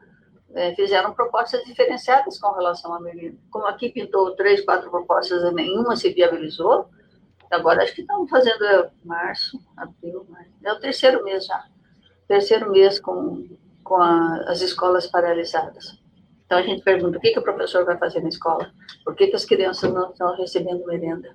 é, 0.54 0.72
fizeram 0.76 1.12
propostas 1.14 1.64
diferenciadas 1.64 2.38
com 2.38 2.52
relação 2.52 2.94
à 2.94 3.00
merenda. 3.00 3.36
Como 3.50 3.66
aqui 3.66 3.90
pintou 3.90 4.36
três, 4.36 4.64
quatro 4.64 4.88
propostas 4.88 5.42
e 5.42 5.52
nenhuma 5.52 5.96
se 5.96 6.10
viabilizou, 6.12 6.88
agora 7.50 7.82
acho 7.82 7.92
que 7.92 8.02
estão 8.02 8.24
fazendo 8.28 8.64
é, 8.64 8.88
março, 9.04 9.58
abril, 9.76 10.24
março, 10.28 10.50
é 10.62 10.72
o 10.72 10.78
terceiro 10.78 11.24
mês 11.24 11.44
já, 11.44 11.64
terceiro 12.28 12.70
mês 12.70 13.00
com, 13.00 13.48
com 13.82 13.96
a, 13.96 14.44
as 14.46 14.60
escolas 14.60 15.08
paralisadas. 15.08 15.98
Então 16.50 16.58
a 16.58 16.62
gente 16.62 16.82
pergunta 16.82 17.16
o 17.16 17.20
que, 17.20 17.30
que 17.30 17.38
o 17.38 17.44
professor 17.44 17.84
vai 17.84 17.96
fazer 17.96 18.20
na 18.20 18.28
escola, 18.28 18.72
por 19.04 19.14
que, 19.14 19.28
que 19.28 19.36
as 19.36 19.44
crianças 19.44 19.92
não 19.92 20.10
estão 20.10 20.36
recebendo 20.36 20.84
merenda, 20.84 21.32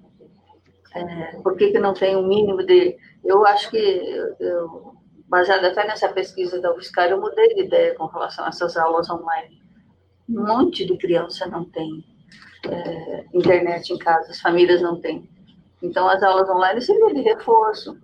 é, 0.93 1.37
por 1.41 1.55
que, 1.55 1.71
que 1.71 1.79
não 1.79 1.93
tem 1.93 2.17
um 2.17 2.27
mínimo 2.27 2.61
de. 2.65 2.97
Eu 3.23 3.45
acho 3.45 3.71
que, 3.71 3.77
eu, 3.77 4.93
baseado 5.29 5.63
até 5.63 5.87
nessa 5.87 6.09
pesquisa 6.09 6.59
da 6.59 6.69
UFSCar, 6.75 7.11
eu 7.11 7.21
mudei 7.21 7.47
de 7.55 7.61
ideia 7.61 7.95
com 7.95 8.07
relação 8.07 8.43
a 8.43 8.49
essas 8.49 8.75
aulas 8.75 9.09
online. 9.09 9.63
Um 10.27 10.45
monte 10.45 10.85
de 10.85 10.97
criança 10.97 11.45
não 11.45 11.63
tem 11.63 12.03
é, 12.69 13.25
internet 13.33 13.93
em 13.93 13.97
casa, 13.97 14.31
as 14.31 14.41
famílias 14.41 14.81
não 14.81 14.99
têm. 14.99 15.29
Então 15.81 16.09
as 16.09 16.21
aulas 16.23 16.49
online 16.49 16.81
seriam 16.81 17.13
de 17.13 17.21
reforço. 17.21 17.97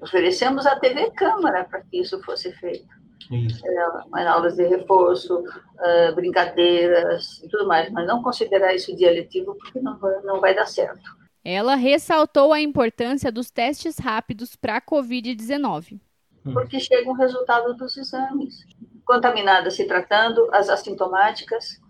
Oferecemos 0.00 0.66
a 0.66 0.74
TV 0.74 1.08
Câmara 1.12 1.62
para 1.66 1.82
que 1.82 2.00
isso 2.00 2.20
fosse 2.24 2.50
feito 2.54 2.97
é, 3.30 4.26
aulas 4.26 4.56
de 4.56 4.66
reforço, 4.66 5.38
uh, 5.38 6.14
brincadeiras 6.14 7.42
e 7.42 7.48
tudo 7.48 7.66
mais, 7.66 7.90
mas 7.90 8.06
não 8.06 8.22
considerar 8.22 8.74
isso 8.74 8.94
dia 8.96 9.10
letivo 9.10 9.54
porque 9.56 9.80
não 9.80 9.98
vai, 9.98 10.20
não 10.22 10.40
vai 10.40 10.54
dar 10.54 10.66
certo. 10.66 11.16
Ela 11.44 11.74
ressaltou 11.74 12.52
a 12.52 12.60
importância 12.60 13.30
dos 13.30 13.50
testes 13.50 13.98
rápidos 13.98 14.56
para 14.56 14.76
a 14.76 14.80
Covid-19. 14.80 16.00
Hum. 16.44 16.52
Porque 16.52 16.80
chega 16.80 17.08
o 17.08 17.14
resultado 17.14 17.74
dos 17.74 17.96
exames. 17.96 18.64
Contaminadas 19.04 19.74
se 19.74 19.86
tratando, 19.86 20.48
as 20.52 20.68
assintomáticas, 20.68 21.80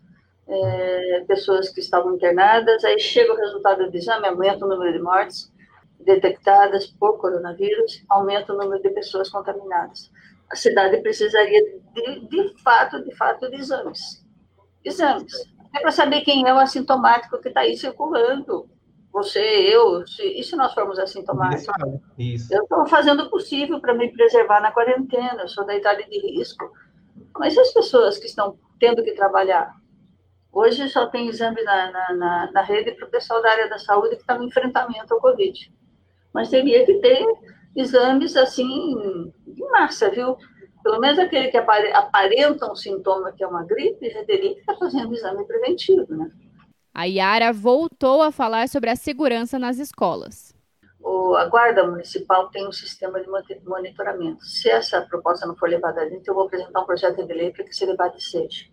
é, 0.46 1.24
pessoas 1.26 1.68
que 1.70 1.80
estavam 1.80 2.14
internadas, 2.14 2.84
aí 2.84 2.98
chega 2.98 3.32
o 3.32 3.36
resultado 3.36 3.90
do 3.90 3.96
exame, 3.96 4.26
aumenta 4.26 4.64
o 4.64 4.68
número 4.68 4.92
de 4.92 5.02
mortes 5.02 5.52
detectadas 6.00 6.86
por 6.86 7.18
coronavírus, 7.18 8.04
aumenta 8.08 8.52
o 8.52 8.56
número 8.56 8.80
de 8.80 8.90
pessoas 8.90 9.28
contaminadas 9.28 10.10
a 10.50 10.56
cidade 10.56 10.98
precisaria 10.98 11.60
de, 11.94 12.20
de 12.28 12.62
fato, 12.62 13.02
de 13.02 13.14
fato, 13.14 13.50
de 13.50 13.56
exames. 13.56 14.24
Exames. 14.84 15.32
É 15.74 15.80
para 15.80 15.92
saber 15.92 16.22
quem 16.22 16.48
é 16.48 16.54
o 16.54 16.58
assintomático 16.58 17.40
que 17.40 17.48
está 17.48 17.60
aí 17.60 17.76
circulando. 17.76 18.68
Você, 19.12 19.40
eu, 19.40 20.06
se, 20.06 20.22
e 20.22 20.42
se 20.42 20.56
nós 20.56 20.72
formos 20.72 20.98
assintomáticos? 20.98 21.74
Isso. 22.18 22.52
Eu 22.52 22.62
estou 22.62 22.86
fazendo 22.86 23.24
o 23.24 23.30
possível 23.30 23.80
para 23.80 23.94
me 23.94 24.10
preservar 24.12 24.60
na 24.60 24.72
quarentena, 24.72 25.42
eu 25.42 25.48
sou 25.48 25.66
da 25.66 25.76
idade 25.76 26.08
de 26.08 26.18
risco. 26.18 26.70
Mas 27.38 27.56
as 27.56 27.72
pessoas 27.72 28.18
que 28.18 28.26
estão 28.26 28.58
tendo 28.78 29.02
que 29.02 29.12
trabalhar? 29.12 29.74
Hoje 30.52 30.88
só 30.88 31.06
tem 31.06 31.28
exame 31.28 31.62
na, 31.62 31.90
na, 31.90 32.14
na, 32.14 32.52
na 32.52 32.62
rede 32.62 32.92
para 32.92 33.06
o 33.06 33.10
pessoal 33.10 33.42
da 33.42 33.50
área 33.50 33.68
da 33.68 33.78
saúde 33.78 34.16
que 34.16 34.22
está 34.22 34.36
no 34.36 34.44
enfrentamento 34.44 35.12
ao 35.12 35.20
Covid. 35.20 35.72
Mas 36.32 36.50
teria 36.50 36.84
que 36.86 36.94
ter 36.94 37.24
exames 37.80 38.36
assim 38.36 39.32
de 39.46 39.64
massa, 39.70 40.10
viu? 40.10 40.36
Pelo 40.82 41.00
menos 41.00 41.18
aquele 41.18 41.48
que 41.48 41.56
aparenta 41.56 42.70
um 42.70 42.74
sintoma 42.74 43.32
que 43.32 43.44
é 43.44 43.46
uma 43.46 43.64
gripe, 43.64 44.10
já 44.10 44.24
teria 44.24 44.54
que 44.54 44.60
estar 44.60 44.76
fazendo 44.76 45.14
exame 45.14 45.44
preventivo, 45.46 46.06
né? 46.14 46.30
A 46.94 47.04
Yara 47.04 47.52
voltou 47.52 48.22
a 48.22 48.32
falar 48.32 48.68
sobre 48.68 48.90
a 48.90 48.96
segurança 48.96 49.58
nas 49.58 49.78
escolas. 49.78 50.54
O, 51.00 51.36
a 51.36 51.46
Guarda 51.46 51.86
Municipal 51.86 52.48
tem 52.48 52.66
um 52.66 52.72
sistema 52.72 53.20
de 53.20 53.28
monitoramento. 53.64 54.44
Se 54.44 54.68
essa 54.68 55.00
proposta 55.02 55.46
não 55.46 55.56
for 55.56 55.68
levada 55.68 56.02
adiante, 56.02 56.26
eu 56.26 56.34
vou 56.34 56.46
apresentar 56.46 56.80
um 56.80 56.86
projeto 56.86 57.24
de 57.24 57.32
lei 57.32 57.52
para 57.52 57.64
que 57.64 57.70
esse 57.70 57.86
debate 57.86 58.22
seja. 58.22 58.64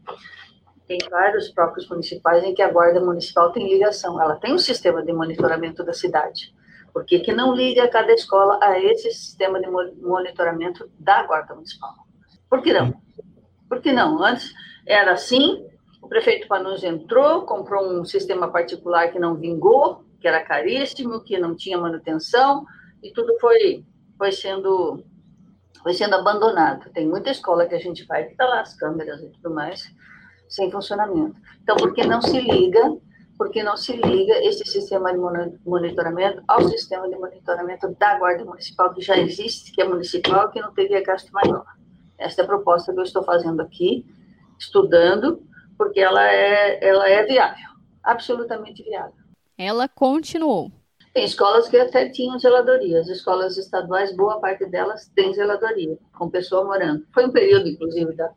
Tem 0.87 0.97
vários 1.09 1.49
próprios 1.49 1.87
municipais 1.87 2.43
em 2.43 2.53
que 2.53 2.61
a 2.61 2.71
Guarda 2.71 2.99
Municipal 2.99 3.51
tem 3.51 3.69
ligação. 3.69 4.21
Ela 4.21 4.35
tem 4.35 4.53
um 4.53 4.59
sistema 4.59 5.03
de 5.03 5.13
monitoramento 5.13 5.83
da 5.83 5.93
cidade. 5.93 6.53
Por 6.95 7.03
que, 7.03 7.19
que 7.19 7.33
não 7.33 7.53
liga 7.53 7.89
cada 7.89 8.13
escola 8.13 8.57
a 8.63 8.79
esse 8.79 9.11
sistema 9.11 9.59
de 9.59 9.67
monitoramento 9.69 10.89
da 10.97 11.23
Guarda 11.23 11.53
Municipal? 11.53 11.93
Por 12.49 12.61
que 12.61 12.71
não? 12.71 12.93
Por 13.67 13.81
que 13.81 13.91
não? 13.91 14.23
Antes 14.23 14.53
era 14.87 15.11
assim, 15.11 15.67
o 16.01 16.07
prefeito 16.07 16.47
Panunzi 16.47 16.87
entrou, 16.87 17.41
comprou 17.41 17.85
um 17.85 18.05
sistema 18.05 18.47
particular 18.49 19.11
que 19.11 19.19
não 19.19 19.35
vingou, 19.35 20.05
que 20.21 20.27
era 20.29 20.41
caríssimo, 20.41 21.19
que 21.19 21.37
não 21.37 21.53
tinha 21.53 21.77
manutenção, 21.77 22.65
e 23.03 23.11
tudo 23.11 23.37
foi, 23.41 23.83
foi 24.17 24.31
sendo 24.31 25.03
foi 25.83 25.93
sendo 25.93 26.15
abandonado. 26.15 26.89
Tem 26.91 27.05
muita 27.05 27.29
escola 27.29 27.65
que 27.65 27.75
a 27.75 27.79
gente 27.79 28.05
vai 28.05 28.23
que 28.23 28.31
está 28.31 28.45
lá 28.45 28.61
as 28.61 28.73
câmeras 28.73 29.21
e 29.21 29.27
tudo 29.31 29.53
mais 29.53 29.93
sem 30.47 30.71
funcionamento. 30.71 31.35
Então, 31.61 31.75
por 31.75 31.93
que 31.93 32.07
não 32.07 32.21
se 32.21 32.39
liga 32.39 32.95
porque 33.37 33.61
não 33.63 33.75
se 33.75 33.93
liga 33.93 34.33
esse 34.45 34.65
sistema 34.65 35.11
de 35.11 35.19
monitoramento 35.65 36.41
ao 36.47 36.61
sistema 36.69 37.09
de 37.09 37.15
monitoramento 37.15 37.93
da 37.99 38.17
Guarda 38.17 38.45
Municipal, 38.45 38.93
que 38.93 39.01
já 39.01 39.17
existe, 39.17 39.71
que 39.71 39.81
é 39.81 39.87
municipal, 39.87 40.49
que 40.49 40.61
não 40.61 40.73
teria 40.73 41.03
gasto 41.03 41.31
maior. 41.31 41.65
Esta 42.17 42.41
é 42.41 42.45
a 42.45 42.47
proposta 42.47 42.93
que 42.93 42.99
eu 42.99 43.03
estou 43.03 43.23
fazendo 43.23 43.61
aqui, 43.61 44.05
estudando, 44.57 45.43
porque 45.77 45.99
ela 45.99 46.25
é, 46.25 46.79
ela 46.85 47.09
é 47.09 47.23
viável, 47.23 47.69
absolutamente 48.01 48.83
viável. 48.83 49.13
Ela 49.57 49.87
continuou. 49.87 50.71
Tem 51.13 51.23
escolas 51.23 51.67
que 51.67 51.77
até 51.77 52.09
tinham 52.09 52.37
zeladoria. 52.39 52.99
As 52.99 53.07
escolas 53.07 53.57
estaduais, 53.57 54.15
boa 54.15 54.39
parte 54.39 54.65
delas 54.65 55.09
tem 55.15 55.33
zeladoria, 55.33 55.97
com 56.17 56.29
pessoa 56.29 56.65
morando. 56.65 57.05
Foi 57.13 57.25
um 57.25 57.31
período, 57.31 57.67
inclusive, 57.67 58.13
da 58.13 58.31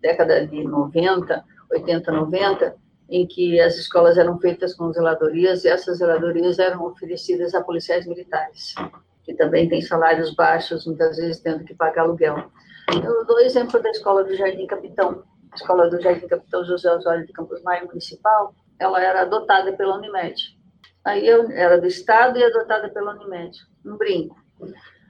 década 0.00 0.46
de 0.46 0.64
90, 0.64 1.44
80, 1.70 2.12
90, 2.12 2.76
em 3.12 3.26
que 3.26 3.60
as 3.60 3.76
escolas 3.76 4.16
eram 4.16 4.38
feitas 4.40 4.74
com 4.74 4.90
zeladorias 4.90 5.64
e 5.64 5.68
essas 5.68 5.98
zeladorias 5.98 6.58
eram 6.58 6.82
oferecidas 6.86 7.54
a 7.54 7.62
policiais 7.62 8.06
militares, 8.06 8.74
que 9.22 9.34
também 9.34 9.68
têm 9.68 9.82
salários 9.82 10.34
baixos, 10.34 10.86
muitas 10.86 11.18
vezes 11.18 11.38
tendo 11.40 11.62
que 11.62 11.74
pagar 11.74 12.04
aluguel. 12.04 12.50
Eu 12.90 13.26
dou 13.26 13.38
exemplo 13.40 13.82
da 13.82 13.90
escola 13.90 14.24
do 14.24 14.34
Jardim 14.34 14.66
Capitão. 14.66 15.22
A 15.52 15.56
escola 15.56 15.90
do 15.90 16.00
Jardim 16.00 16.26
Capitão 16.26 16.64
José 16.64 16.90
Osório 16.90 17.26
de 17.26 17.32
Campos 17.34 17.62
Maia 17.62 17.84
Municipal, 17.84 18.54
ela 18.78 18.98
era 19.02 19.20
adotada 19.20 19.74
pela 19.74 19.98
Unimed. 19.98 20.58
Aí 21.04 21.28
eu 21.28 21.50
era 21.50 21.78
do 21.78 21.86
Estado 21.86 22.38
e 22.38 22.44
adotada 22.44 22.88
pela 22.88 23.14
Unimed. 23.14 23.58
Um 23.84 23.98
brinco, 23.98 24.36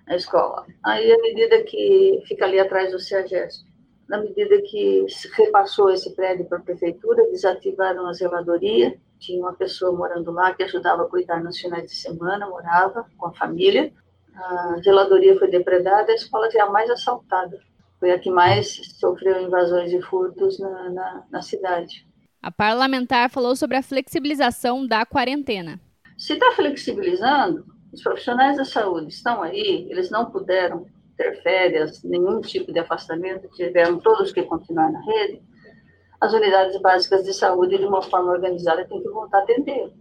a 0.09 0.17
escola. 0.17 0.67
Aí, 0.85 1.13
à 1.13 1.19
medida 1.19 1.63
que 1.63 2.21
fica 2.27 2.47
ali 2.47 2.59
atrás 2.59 2.91
do 2.91 2.99
CEAGESP, 2.99 3.65
na 4.09 4.19
medida 4.19 4.61
que 4.63 5.07
se 5.09 5.29
repassou 5.35 5.91
esse 5.91 6.15
prédio 6.15 6.45
para 6.47 6.59
a 6.59 6.63
prefeitura, 6.63 7.29
desativaram 7.31 8.07
a 8.07 8.13
zeladoria, 8.13 8.99
tinha 9.19 9.41
uma 9.41 9.55
pessoa 9.55 9.93
morando 9.93 10.33
lá 10.33 10.53
que 10.53 10.65
ajudava 10.65 11.05
a 11.05 11.09
cuidar 11.09 11.43
nos 11.43 11.59
finais 11.59 11.91
de 11.91 11.97
semana, 11.97 12.49
morava 12.49 13.07
com 13.17 13.27
a 13.27 13.33
família. 13.33 13.93
A 14.35 14.81
zeladoria 14.83 15.39
foi 15.39 15.49
depredada, 15.49 16.11
a 16.11 16.15
escola 16.15 16.51
foi 16.51 16.61
a 16.61 16.71
mais 16.71 16.91
assaltada. 16.91 17.59
Foi 18.01 18.11
a 18.11 18.19
que 18.19 18.31
mais 18.31 18.81
sofreu 18.99 19.41
invasões 19.41 19.93
e 19.93 20.03
furtos 20.03 20.59
na, 20.59 20.91
na, 20.91 21.23
na 21.31 21.43
cidade. 21.43 22.05
A 22.43 22.51
parlamentar 22.51 23.31
falou 23.31 23.55
sobre 23.55 23.77
a 23.77 23.83
flexibilização 23.83 24.85
da 24.85 25.07
quarentena. 25.07 25.81
Se 26.19 26.33
está 26.33 26.51
flexibilizando, 26.53 27.65
os 27.93 28.03
profissionais 28.03 28.57
da 28.57 28.65
saúde 28.65 29.13
estão 29.13 29.43
aí, 29.43 29.87
eles 29.89 30.11
não 30.11 30.31
puderam 30.31 30.87
férias, 31.43 32.03
nenhum 32.03 32.41
tipo 32.41 32.73
de 32.73 32.79
afastamento, 32.79 33.49
tiveram 33.49 33.99
todos 33.99 34.33
que 34.33 34.43
continuar 34.43 34.91
na 34.91 35.01
rede, 35.01 35.43
as 36.21 36.33
unidades 36.33 36.81
básicas 36.81 37.25
de 37.25 37.35
saúde, 37.35 37.79
de 37.79 37.85
uma 37.85 38.01
forma 38.01 38.31
organizada, 38.31 38.87
têm 38.87 39.03
que 39.03 39.09
voltar 39.09 39.39
a 39.39 39.43
atender. 39.43 39.93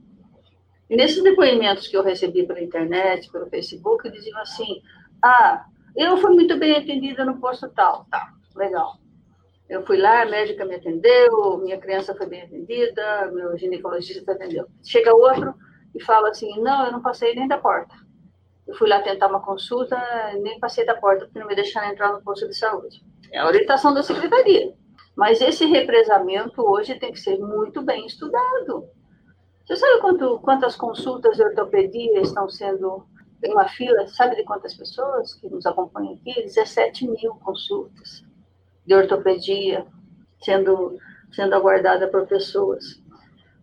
E 0.90 0.96
nesses 0.96 1.24
depoimentos 1.24 1.88
que 1.88 1.98
eu 1.98 2.04
recebi 2.04 2.46
pela 2.46 2.62
internet, 2.62 3.32
pelo 3.32 3.50
Facebook, 3.50 4.10
diziam 4.12 4.40
assim: 4.40 4.82
ah, 5.24 5.66
eu 5.96 6.18
fui 6.18 6.32
muito 6.34 6.58
bem 6.58 6.76
atendida 6.76 7.26
no 7.26 7.40
posto 7.40 7.70
tal. 7.70 8.06
Tá, 8.12 8.34
legal. 8.56 8.98
Eu 9.70 9.86
fui 9.86 9.98
lá, 9.98 10.22
a 10.22 10.26
médica 10.26 10.66
me 10.66 10.76
atendeu, 10.76 11.58
minha 11.60 11.78
criança 11.78 12.14
foi 12.14 12.28
bem 12.28 12.42
atendida, 12.42 13.32
meu 13.32 13.58
ginecologista 13.58 14.34
atendeu. 14.34 14.68
Chega 14.84 15.16
outro 15.16 15.56
e 15.96 16.04
fala 16.04 16.30
assim: 16.30 16.62
não, 16.62 16.86
eu 16.86 16.92
não 16.92 17.02
passei 17.02 17.34
nem 17.34 17.48
da 17.48 17.58
porta. 17.58 17.96
Eu 18.72 18.78
fui 18.78 18.88
lá 18.88 19.02
tentar 19.02 19.28
uma 19.28 19.42
consulta, 19.42 19.98
nem 20.42 20.58
passei 20.58 20.86
da 20.86 20.96
porta 20.96 21.26
porque 21.26 21.40
não 21.40 21.48
me 21.48 21.56
deixaram 21.56 21.92
entrar 21.92 22.14
no 22.14 22.24
posto 22.24 22.48
de 22.48 22.58
saúde. 22.58 23.04
É 23.30 23.40
a 23.40 23.46
orientação 23.46 23.94
da 23.94 24.02
secretaria. 24.02 24.74
Mas 25.14 25.42
esse 25.42 25.66
represamento 25.66 26.62
hoje 26.62 26.96
tem 26.96 27.12
que 27.12 27.20
ser 27.20 27.38
muito 27.38 27.82
bem 27.82 28.06
estudado. 28.06 28.88
Você 29.66 29.76
sabe 29.76 30.00
quanto, 30.00 30.40
quantas 30.40 30.78
consultas 30.78 31.36
de 31.36 31.44
ortopedia 31.44 32.22
estão 32.22 32.50
sendo 32.50 33.06
em 33.44 33.52
uma 33.52 33.68
fila? 33.68 34.08
Sabe 34.08 34.38
de 34.38 34.46
quantas 34.46 34.74
pessoas 34.74 35.34
que 35.34 35.50
nos 35.50 35.66
acompanham 35.66 36.14
aqui? 36.14 36.34
17 36.34 37.10
mil 37.10 37.36
consultas 37.44 38.24
de 38.86 38.96
ortopedia 38.96 39.86
sendo, 40.42 40.98
sendo 41.34 41.56
aguardada 41.56 42.08
por 42.08 42.26
pessoas. 42.26 43.01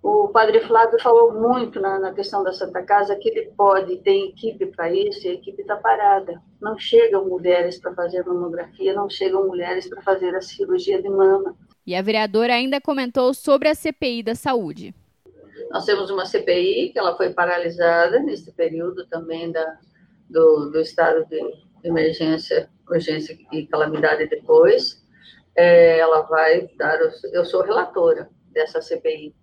O 0.02 0.28
padre 0.28 0.60
Flávio 0.60 1.00
falou 1.02 1.32
muito 1.32 1.80
na, 1.80 1.98
na, 1.98 2.12
questão 2.12 2.44
da 2.44 2.52
Santa 2.52 2.82
Casa 2.82 3.16
que 3.16 3.28
ele 3.28 3.50
pode, 3.56 3.96
tem 3.96 4.28
equipe 4.28 4.66
para 4.66 4.92
isso, 4.92 5.26
e 5.26 5.30
a 5.30 5.34
equipe 5.34 5.62
está 5.62 5.76
parada. 5.76 6.40
Não 6.60 6.78
chegam 6.78 7.26
mulheres 7.26 7.78
para 7.78 7.92
fazer 7.94 8.24
mamografia, 8.24 8.94
não 8.94 9.10
chegam 9.10 9.46
mulheres 9.46 9.88
para 9.88 10.00
fazer 10.02 10.34
a 10.36 10.40
cirurgia 10.40 11.02
de 11.02 11.08
mama. 11.08 11.56
E 11.84 11.96
a 11.96 12.02
vereadora 12.02 12.54
ainda 12.54 12.80
comentou 12.80 13.34
sobre 13.34 13.68
a 13.68 13.74
CPI 13.74 14.22
da 14.22 14.34
saúde. 14.34 14.94
Nós 15.70 15.84
temos 15.84 16.10
uma 16.10 16.24
CPI 16.24 16.90
que 16.92 16.98
ela 16.98 17.16
foi 17.16 17.30
paralisada 17.30 18.20
nesse 18.20 18.52
período 18.52 19.04
também 19.08 19.50
da, 19.50 19.78
do, 20.30 20.70
do 20.70 20.80
estado 20.80 21.26
de 21.26 21.40
emergência, 21.82 22.70
urgência 22.88 23.36
e 23.52 23.66
calamidade 23.66 24.28
depois. 24.28 25.04
É, 25.56 25.98
ela 25.98 26.22
vai 26.22 26.68
dar, 26.76 26.98
eu 27.32 27.44
sou 27.44 27.62
relatora 27.62 28.30
dessa 28.52 28.80
CPI 28.80 29.34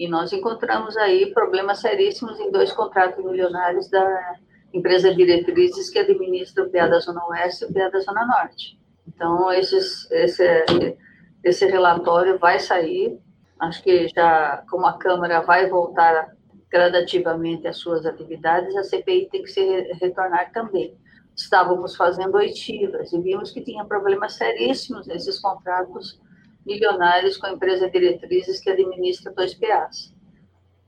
e 0.00 0.08
nós 0.08 0.32
encontramos 0.32 0.96
aí 0.96 1.30
problemas 1.34 1.80
seríssimos 1.80 2.40
em 2.40 2.50
dois 2.50 2.72
contratos 2.72 3.22
milionários 3.22 3.86
da 3.90 4.34
empresa 4.72 5.14
Diretrizes 5.14 5.90
que 5.90 5.98
administra 5.98 6.64
o 6.64 6.70
PA 6.70 6.86
da 6.86 6.98
Zona 7.00 7.22
Oeste 7.26 7.64
e 7.64 7.66
o 7.66 7.74
PA 7.74 7.90
da 7.90 8.00
Zona 8.00 8.24
Norte. 8.24 8.80
Então, 9.06 9.52
esses, 9.52 10.10
esse, 10.10 10.96
esse 11.44 11.66
relatório 11.66 12.38
vai 12.38 12.58
sair, 12.58 13.20
acho 13.58 13.82
que 13.82 14.08
já, 14.08 14.64
como 14.70 14.86
a 14.86 14.96
Câmara 14.96 15.42
vai 15.42 15.68
voltar 15.68 16.34
gradativamente 16.70 17.68
às 17.68 17.76
suas 17.76 18.06
atividades, 18.06 18.74
a 18.76 18.84
CPI 18.84 19.28
tem 19.30 19.42
que 19.42 19.50
se 19.50 19.82
retornar 20.00 20.50
também. 20.50 20.96
Estávamos 21.36 21.94
fazendo 21.94 22.36
oitivas 22.36 23.12
e 23.12 23.20
vimos 23.20 23.50
que 23.50 23.60
tinha 23.60 23.84
problemas 23.84 24.32
seríssimos 24.32 25.06
nesses 25.06 25.38
contratos 25.38 26.18
milionários 26.66 27.36
com 27.36 27.46
a 27.46 27.52
empresa 27.52 27.90
Diretrizes 27.90 28.60
que 28.60 28.70
administra 28.70 29.32
dois 29.32 29.54
PAs. 29.54 30.14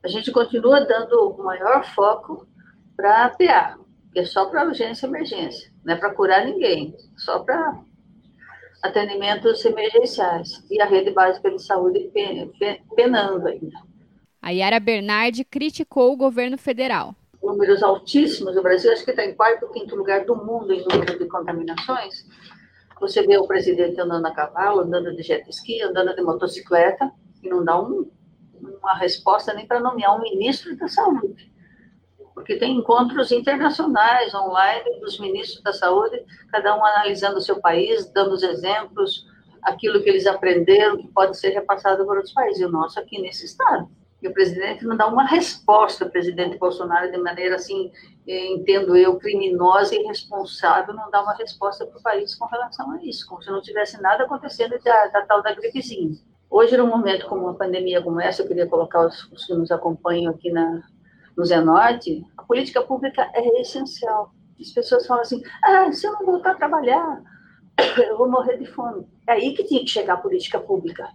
A 0.05 0.09
gente 0.09 0.33
continua 0.33 0.85
dando 0.85 1.13
o 1.31 1.43
maior 1.43 1.85
foco 1.95 2.47
para 2.97 3.27
a 3.27 3.31
PA, 3.31 3.79
que 4.13 4.21
é 4.21 4.25
só 4.25 4.47
para 4.47 4.67
urgência 4.67 5.07
e 5.07 5.09
emergência, 5.09 5.73
não 5.85 5.95
é 5.95 5.97
para 5.97 6.13
curar 6.13 6.45
ninguém, 6.45 6.95
só 7.17 7.39
para 7.41 7.81
atendimentos 8.83 9.65
emergenciais. 9.65 10.63
E 10.71 10.81
a 10.81 10.87
rede 10.87 11.11
básica 11.13 11.51
de 11.51 11.63
saúde 11.63 12.11
penando 12.97 13.47
ainda. 13.47 13.79
A 14.41 14.51
Yara 14.51 14.81
Bernardi 14.81 15.45
criticou 15.45 16.13
o 16.13 16.17
governo 16.17 16.59
federal. 16.59 17.15
Números 17.41 17.83
altíssimos, 17.83 18.57
o 18.57 18.63
Brasil 18.63 18.93
acho 18.93 19.05
que 19.05 19.11
está 19.11 19.25
em 19.25 19.35
quarto 19.35 19.67
ou 19.67 19.73
quinto 19.73 19.95
lugar 19.95 20.25
do 20.25 20.35
mundo 20.37 20.73
em 20.73 20.85
número 20.85 21.19
de 21.19 21.27
contaminações, 21.27 22.27
você 23.03 23.27
vê 23.27 23.37
o 23.37 23.49
presidente 23.49 24.01
andando 24.01 24.25
a 24.27 24.31
cavalo, 24.31 24.83
andando 24.83 25.13
de 25.17 25.25
jet 25.25 25.45
ski, 25.51 25.83
andando 25.83 26.15
de 26.15 26.23
motocicleta, 26.23 27.11
e 27.43 27.49
não 27.49 27.65
dá 27.65 27.83
um, 27.83 28.09
uma 28.63 28.95
resposta 28.95 29.53
nem 29.53 29.67
para 29.67 29.81
nomear 29.81 30.17
um 30.17 30.23
ministro 30.23 30.77
da 30.77 30.87
saúde. 30.87 31.53
Porque 32.33 32.57
tem 32.57 32.77
encontros 32.77 33.33
internacionais, 33.33 34.33
online, 34.33 35.01
dos 35.01 35.19
ministros 35.19 35.61
da 35.65 35.73
saúde, 35.73 36.25
cada 36.53 36.77
um 36.77 36.87
analisando 36.87 37.39
o 37.39 37.41
seu 37.41 37.61
país, 37.61 38.09
dando 38.13 38.35
os 38.35 38.43
exemplos, 38.45 39.27
aquilo 39.63 40.01
que 40.01 40.09
eles 40.09 40.25
aprenderam, 40.25 40.97
que 40.97 41.09
pode 41.09 41.37
ser 41.37 41.49
repassado 41.49 42.07
para 42.07 42.15
outros 42.15 42.33
países. 42.33 42.61
E 42.61 42.65
o 42.65 42.71
nosso 42.71 43.01
aqui 43.01 43.21
nesse 43.21 43.47
estado. 43.47 43.91
E 44.23 44.29
o 44.29 44.33
presidente 44.33 44.85
não 44.85 44.97
dá 44.97 45.09
uma 45.09 45.25
resposta, 45.25 46.09
presidente 46.09 46.57
Bolsonaro, 46.57 47.11
de 47.11 47.19
maneira 47.19 47.57
assim, 47.57 47.91
eh, 48.27 48.53
entendo 48.53 48.97
eu, 48.97 49.19
criminosa 49.19 49.97
e 49.97 49.99
irresponsável, 49.99 50.95
não 50.95 51.11
dá 51.11 51.21
uma 51.23 51.35
resposta 51.35 51.85
para 51.85 51.99
o 51.99 52.03
país 52.03 52.33
com 52.37 52.47
relação 52.47 52.93
a 52.93 53.03
isso, 53.03 53.27
como 53.29 53.43
se 53.43 53.51
não 53.51 53.61
tivesse 53.61 54.01
nada 54.01 54.23
acontecendo 54.23 54.79
da, 54.85 55.07
da 55.09 55.23
tal 55.23 55.43
da 55.43 55.53
gripezinha. 55.53 56.13
Hoje, 56.49 56.77
num 56.77 56.87
momento 56.87 57.27
como 57.27 57.43
uma 57.43 57.55
pandemia 57.55 58.01
como 58.01 58.21
essa, 58.21 58.43
eu 58.43 58.47
queria 58.47 58.67
colocar 58.67 59.05
os, 59.05 59.25
os 59.33 59.45
que 59.45 59.55
nos 59.55 59.73
acompanham 59.73 60.33
aqui 60.33 60.53
na, 60.53 60.83
no 61.37 61.45
Zenorte, 61.45 62.25
a 62.37 62.45
política 62.45 62.81
pública 62.81 63.29
é 63.35 63.61
essencial. 63.61 64.33
As 64.61 64.71
pessoas 64.71 65.05
falam 65.05 65.23
assim, 65.23 65.43
ah, 65.65 65.91
se 65.91 66.07
eu 66.07 66.13
não 66.13 66.25
voltar 66.25 66.53
a 66.53 66.55
trabalhar, 66.55 67.23
eu 68.09 68.17
vou 68.17 68.31
morrer 68.31 68.57
de 68.57 68.67
fome. 68.67 69.05
É 69.27 69.33
aí 69.33 69.53
que 69.53 69.65
tinha 69.65 69.81
que 69.81 69.91
chegar 69.91 70.15
a 70.15 70.19
política 70.19 70.61
pública 70.61 71.09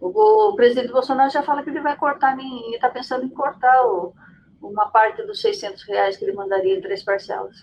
o, 0.00 0.54
presidente 0.54 0.92
Bolsonaro 0.92 1.30
já 1.30 1.42
fala 1.42 1.62
que 1.62 1.70
ele 1.70 1.80
vai 1.80 1.96
cortar, 1.96 2.36
está 2.72 2.90
pensando 2.90 3.24
em 3.24 3.30
cortar 3.30 3.86
o, 3.86 4.14
uma 4.60 4.90
parte 4.90 5.22
dos 5.22 5.40
600 5.40 5.82
reais 5.84 6.16
que 6.16 6.24
ele 6.24 6.32
mandaria 6.32 6.76
em 6.76 6.80
três 6.80 7.02
parcelas. 7.02 7.56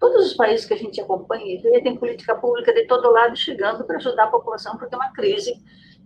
Todos 0.00 0.26
os 0.26 0.34
países 0.34 0.66
que 0.66 0.74
a 0.74 0.78
gente 0.78 1.00
acompanha, 1.00 1.62
tem 1.62 1.96
política 1.96 2.34
pública 2.34 2.72
de 2.72 2.86
todo 2.86 3.10
lado 3.10 3.36
chegando 3.36 3.84
para 3.84 3.96
ajudar 3.96 4.24
a 4.24 4.30
população, 4.30 4.76
porque 4.76 4.94
é 4.94 4.98
uma 4.98 5.12
crise 5.12 5.54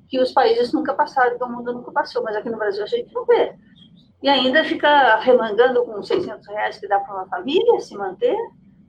que 0.09 0.21
os 0.21 0.33
países 0.33 0.73
nunca 0.73 0.95
passaram, 0.95 1.37
que 1.37 1.45
o 1.45 1.49
mundo 1.49 1.73
nunca 1.73 1.91
passou, 1.93 2.23
mas 2.23 2.37
aqui 2.37 2.49
no 2.49 2.59
Brasil 2.59 2.83
a 2.83 2.87
gente 2.87 3.13
não 3.13 3.25
vê. 3.25 3.55
E 4.23 4.29
ainda 4.29 4.65
fica 4.65 5.17
remangando 5.17 5.85
com 5.85 6.03
600 6.03 6.47
reais 6.49 6.79
que 6.79 6.89
dá 6.89 6.99
para 7.01 7.15
uma 7.15 7.27
família 7.27 7.81
se 7.81 7.97
manter, 7.97 8.37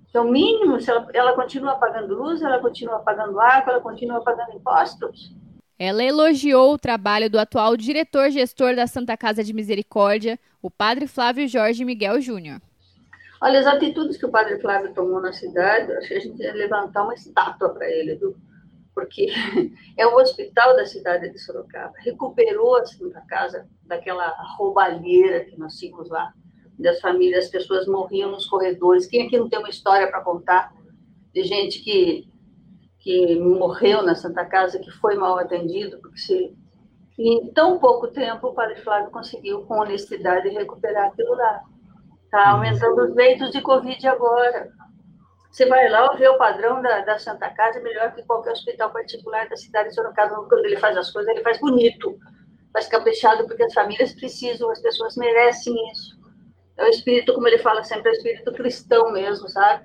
que 0.09 0.17
é 0.17 0.21
o 0.21 0.25
mínimo, 0.25 0.79
se 0.79 0.89
ela, 0.89 1.07
ela 1.13 1.33
continua 1.33 1.75
pagando 1.75 2.15
luz, 2.15 2.41
ela 2.41 2.59
continua 2.59 2.99
pagando 2.99 3.39
água, 3.39 3.73
ela 3.73 3.81
continua 3.81 4.23
pagando 4.23 4.55
impostos. 4.55 5.31
Ela 5.79 6.03
elogiou 6.03 6.73
o 6.73 6.77
trabalho 6.77 7.29
do 7.29 7.39
atual 7.39 7.77
diretor-gestor 7.77 8.75
da 8.75 8.85
Santa 8.85 9.15
Casa 9.15 9.43
de 9.43 9.53
Misericórdia, 9.53 10.37
o 10.61 10.69
padre 10.69 11.07
Flávio 11.07 11.47
Jorge 11.47 11.85
Miguel 11.85 12.19
Júnior. 12.19 12.61
Olha, 13.41 13.59
as 13.61 13.65
atitudes 13.65 14.17
que 14.17 14.25
o 14.25 14.29
padre 14.29 14.59
Flávio 14.59 14.93
tomou 14.93 15.21
na 15.21 15.31
cidade, 15.31 15.91
acho 15.93 16.09
que 16.09 16.13
a 16.13 16.19
gente 16.19 16.41
ia 16.41 16.53
levantar 16.53 17.03
uma 17.03 17.13
estátua 17.13 17.69
para 17.69 17.89
ele, 17.89 18.15
viu? 18.15 18.35
porque 18.99 19.27
é 19.97 20.05
o 20.05 20.15
hospital 20.15 20.75
da 20.75 20.85
cidade 20.85 21.29
de 21.29 21.39
Sorocaba. 21.39 21.93
Recuperou 21.99 22.75
a 22.75 22.85
Santa 22.85 23.21
Casa 23.21 23.65
daquela 23.85 24.27
roubalheira 24.57 25.45
que 25.45 25.57
nós 25.57 25.77
tínhamos 25.77 26.09
lá, 26.09 26.33
das 26.77 26.99
famílias, 26.99 27.45
as 27.45 27.51
pessoas 27.51 27.87
morriam 27.87 28.31
nos 28.31 28.45
corredores. 28.45 29.07
Quem 29.07 29.25
aqui 29.25 29.37
não 29.37 29.49
tem 29.49 29.59
uma 29.59 29.69
história 29.69 30.07
para 30.09 30.21
contar 30.21 30.73
de 31.33 31.43
gente 31.43 31.81
que 31.81 32.28
que 33.09 33.39
morreu 33.39 34.03
na 34.03 34.13
Santa 34.13 34.45
Casa, 34.45 34.77
que 34.77 34.91
foi 34.91 35.15
mal 35.15 35.39
atendido, 35.39 35.97
porque 35.97 36.19
se, 36.19 36.55
em 37.17 37.51
tão 37.53 37.79
pouco 37.79 38.07
tempo 38.09 38.49
o 38.49 38.53
Padre 38.53 38.79
Flávio 38.83 39.09
conseguiu, 39.09 39.65
com 39.65 39.79
honestidade, 39.79 40.49
recuperar 40.49 41.07
aquilo 41.07 41.33
lá. 41.33 41.59
Está 42.25 42.49
aumentando 42.51 43.01
os 43.01 43.15
leitos 43.15 43.49
de 43.49 43.61
Covid 43.61 44.07
agora. 44.07 44.69
Você 45.49 45.65
vai 45.65 45.89
lá 45.89 46.07
ver 46.13 46.29
o 46.29 46.37
padrão 46.37 46.83
da, 46.83 47.01
da 47.01 47.17
Santa 47.17 47.49
Casa, 47.49 47.79
melhor 47.79 48.13
que 48.13 48.21
qualquer 48.21 48.51
hospital 48.51 48.91
particular 48.91 49.49
da 49.49 49.57
cidade 49.57 49.89
de 49.89 49.95
Sorocaba. 49.95 50.47
Quando 50.47 50.65
ele 50.65 50.77
faz 50.77 50.95
as 50.95 51.09
coisas, 51.09 51.33
ele 51.33 51.43
faz 51.43 51.59
bonito, 51.59 52.15
faz 52.71 52.87
caprichado, 52.87 53.47
porque 53.47 53.63
as 53.63 53.73
famílias 53.73 54.13
precisam, 54.13 54.69
as 54.69 54.79
pessoas 54.79 55.15
merecem 55.17 55.73
isso. 55.91 56.15
É 56.77 56.85
o 56.85 56.89
espírito, 56.89 57.33
como 57.33 57.47
ele 57.47 57.57
fala 57.57 57.83
sempre, 57.83 58.09
é 58.09 58.11
o 58.11 58.17
espírito 58.17 58.53
cristão 58.53 59.11
mesmo, 59.11 59.49
sabe? 59.49 59.83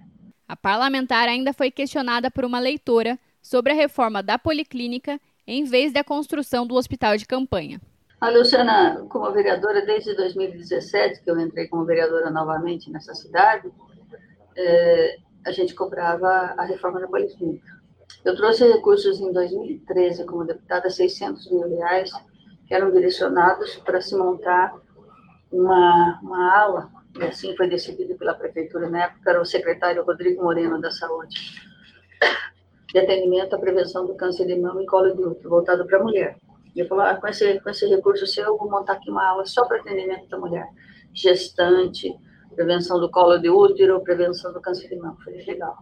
A 0.55 0.57
parlamentar 0.57 1.29
ainda 1.29 1.53
foi 1.53 1.69
questionada 1.69 2.31
por 2.31 2.45
uma 2.45 2.61
leitora 2.61 3.19
sobre 3.43 3.73
a 3.73 3.75
reforma 3.75 4.23
da 4.23 4.39
policlínica 4.39 5.21
em 5.45 5.65
vez 5.65 5.93
da 5.93 6.05
construção 6.05 6.65
do 6.65 6.77
hospital 6.77 7.17
de 7.17 7.27
campanha. 7.27 7.81
A 8.21 8.31
Luciana, 8.31 9.05
como 9.09 9.33
vereadora 9.33 9.85
desde 9.85 10.15
2017, 10.15 11.25
que 11.25 11.29
eu 11.29 11.41
entrei 11.41 11.67
como 11.67 11.85
vereadora 11.85 12.31
novamente 12.31 12.89
nessa 12.89 13.17
cidade, 13.17 13.69
é, 14.57 15.17
a 15.45 15.51
gente 15.51 15.75
cobrava 15.75 16.55
a 16.57 16.63
reforma 16.63 17.01
da 17.01 17.09
policlínica. 17.09 17.67
Eu 18.25 18.37
trouxe 18.37 18.65
recursos 18.65 19.19
em 19.19 19.33
2013 19.33 20.25
como 20.25 20.45
deputada, 20.45 20.89
600 20.89 21.51
mil 21.51 21.69
reais, 21.69 22.13
que 22.69 22.73
eram 22.73 22.93
direcionados 22.93 23.75
para 23.79 24.01
se 24.01 24.15
montar 24.15 24.73
uma, 25.51 26.21
uma 26.23 26.57
ala 26.57 26.94
e 27.19 27.25
assim 27.25 27.57
foi 27.57 27.69
decidido 27.69 28.17
pela 28.17 28.35
prefeitura 28.35 28.89
na 28.89 29.05
época, 29.05 29.31
era 29.31 29.41
o 29.41 29.45
secretário 29.45 30.05
Rodrigo 30.05 30.43
Moreno 30.43 30.81
da 30.81 30.91
Saúde, 30.91 31.37
de 32.93 32.99
atendimento 32.99 33.55
à 33.55 33.59
prevenção 33.59 34.07
do 34.07 34.15
câncer 34.15 34.47
de 34.47 34.57
mama 34.57 34.83
e 34.83 34.87
colo 34.87 35.15
de 35.15 35.23
útero, 35.23 35.49
voltado 35.49 35.87
para 35.87 35.99
a 35.99 36.03
mulher. 36.03 36.37
Ele 36.75 36.89
falou, 36.89 37.05
ah, 37.05 37.15
com, 37.15 37.29
esse, 37.29 37.61
com 37.61 37.71
esse 37.71 37.87
recurso 37.87 38.27
seu, 38.27 38.45
eu 38.45 38.59
vou 38.59 38.69
montar 38.69 38.95
aqui 38.95 39.11
uma 39.11 39.25
aula 39.27 39.47
só 39.47 39.65
para 39.65 39.79
atendimento 39.81 40.29
da 40.29 40.39
mulher, 40.39 40.67
gestante, 41.13 42.13
prevenção 42.55 42.99
do 42.99 43.11
colo 43.11 43.39
de 43.39 43.49
útero, 43.49 44.03
prevenção 44.03 44.53
do 44.53 44.61
câncer 44.61 44.89
de 44.89 44.97
mama. 44.97 45.17
Falei, 45.25 45.45
legal. 45.45 45.77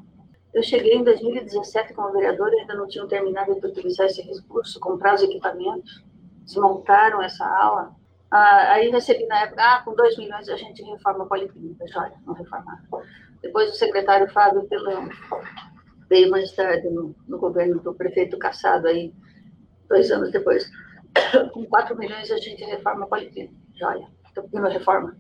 Eu 0.53 0.63
cheguei 0.63 0.95
em 0.95 1.05
2017 1.05 1.95
como 1.95 2.13
vereadora, 2.13 2.55
ainda 2.57 2.75
não 2.75 2.87
tinham 2.87 3.09
terminado 3.09 3.59
de 3.59 3.67
utilizar 3.67 4.07
esse 4.07 4.21
recurso, 4.21 4.79
comprar 4.81 5.15
os 5.15 5.23
equipamentos, 5.23 6.05
desmontaram 6.45 7.23
essa 7.23 7.47
aula, 7.47 7.95
ah, 8.33 8.73
aí 8.73 8.89
recebi 8.89 9.27
na 9.27 9.43
época, 9.43 9.63
ah, 9.63 9.83
com 9.85 9.95
2 9.95 10.17
milhões 10.17 10.49
a 10.49 10.57
gente 10.57 10.83
reforma 10.83 11.25
a 11.25 11.27
policlínica. 11.27 11.87
Joia, 11.87 12.15
não 12.27 12.33
reformaram. 12.33 12.81
Depois 13.43 13.69
o 13.69 13.75
secretário 13.75 14.33
Fábio 14.33 14.67
Pelão 14.69 15.07
veio 16.09 16.31
mais 16.31 16.51
tarde 16.53 16.89
no, 16.89 17.15
no 17.29 17.39
governo 17.39 17.79
do 17.81 17.93
prefeito 17.93 18.39
Cassado 18.39 18.89
aí, 18.89 19.13
dois 19.87 20.11
anos 20.11 20.33
depois. 20.33 20.67
Com 21.53 21.67
4 21.67 21.95
milhões 21.99 22.31
a 22.31 22.39
gente 22.39 22.65
reforma 22.65 23.05
a 23.05 23.09
policlínica. 23.09 23.55
Olha, 23.83 24.09
estou 24.25 24.45
pedindo 24.45 24.67
reforma. 24.67 25.15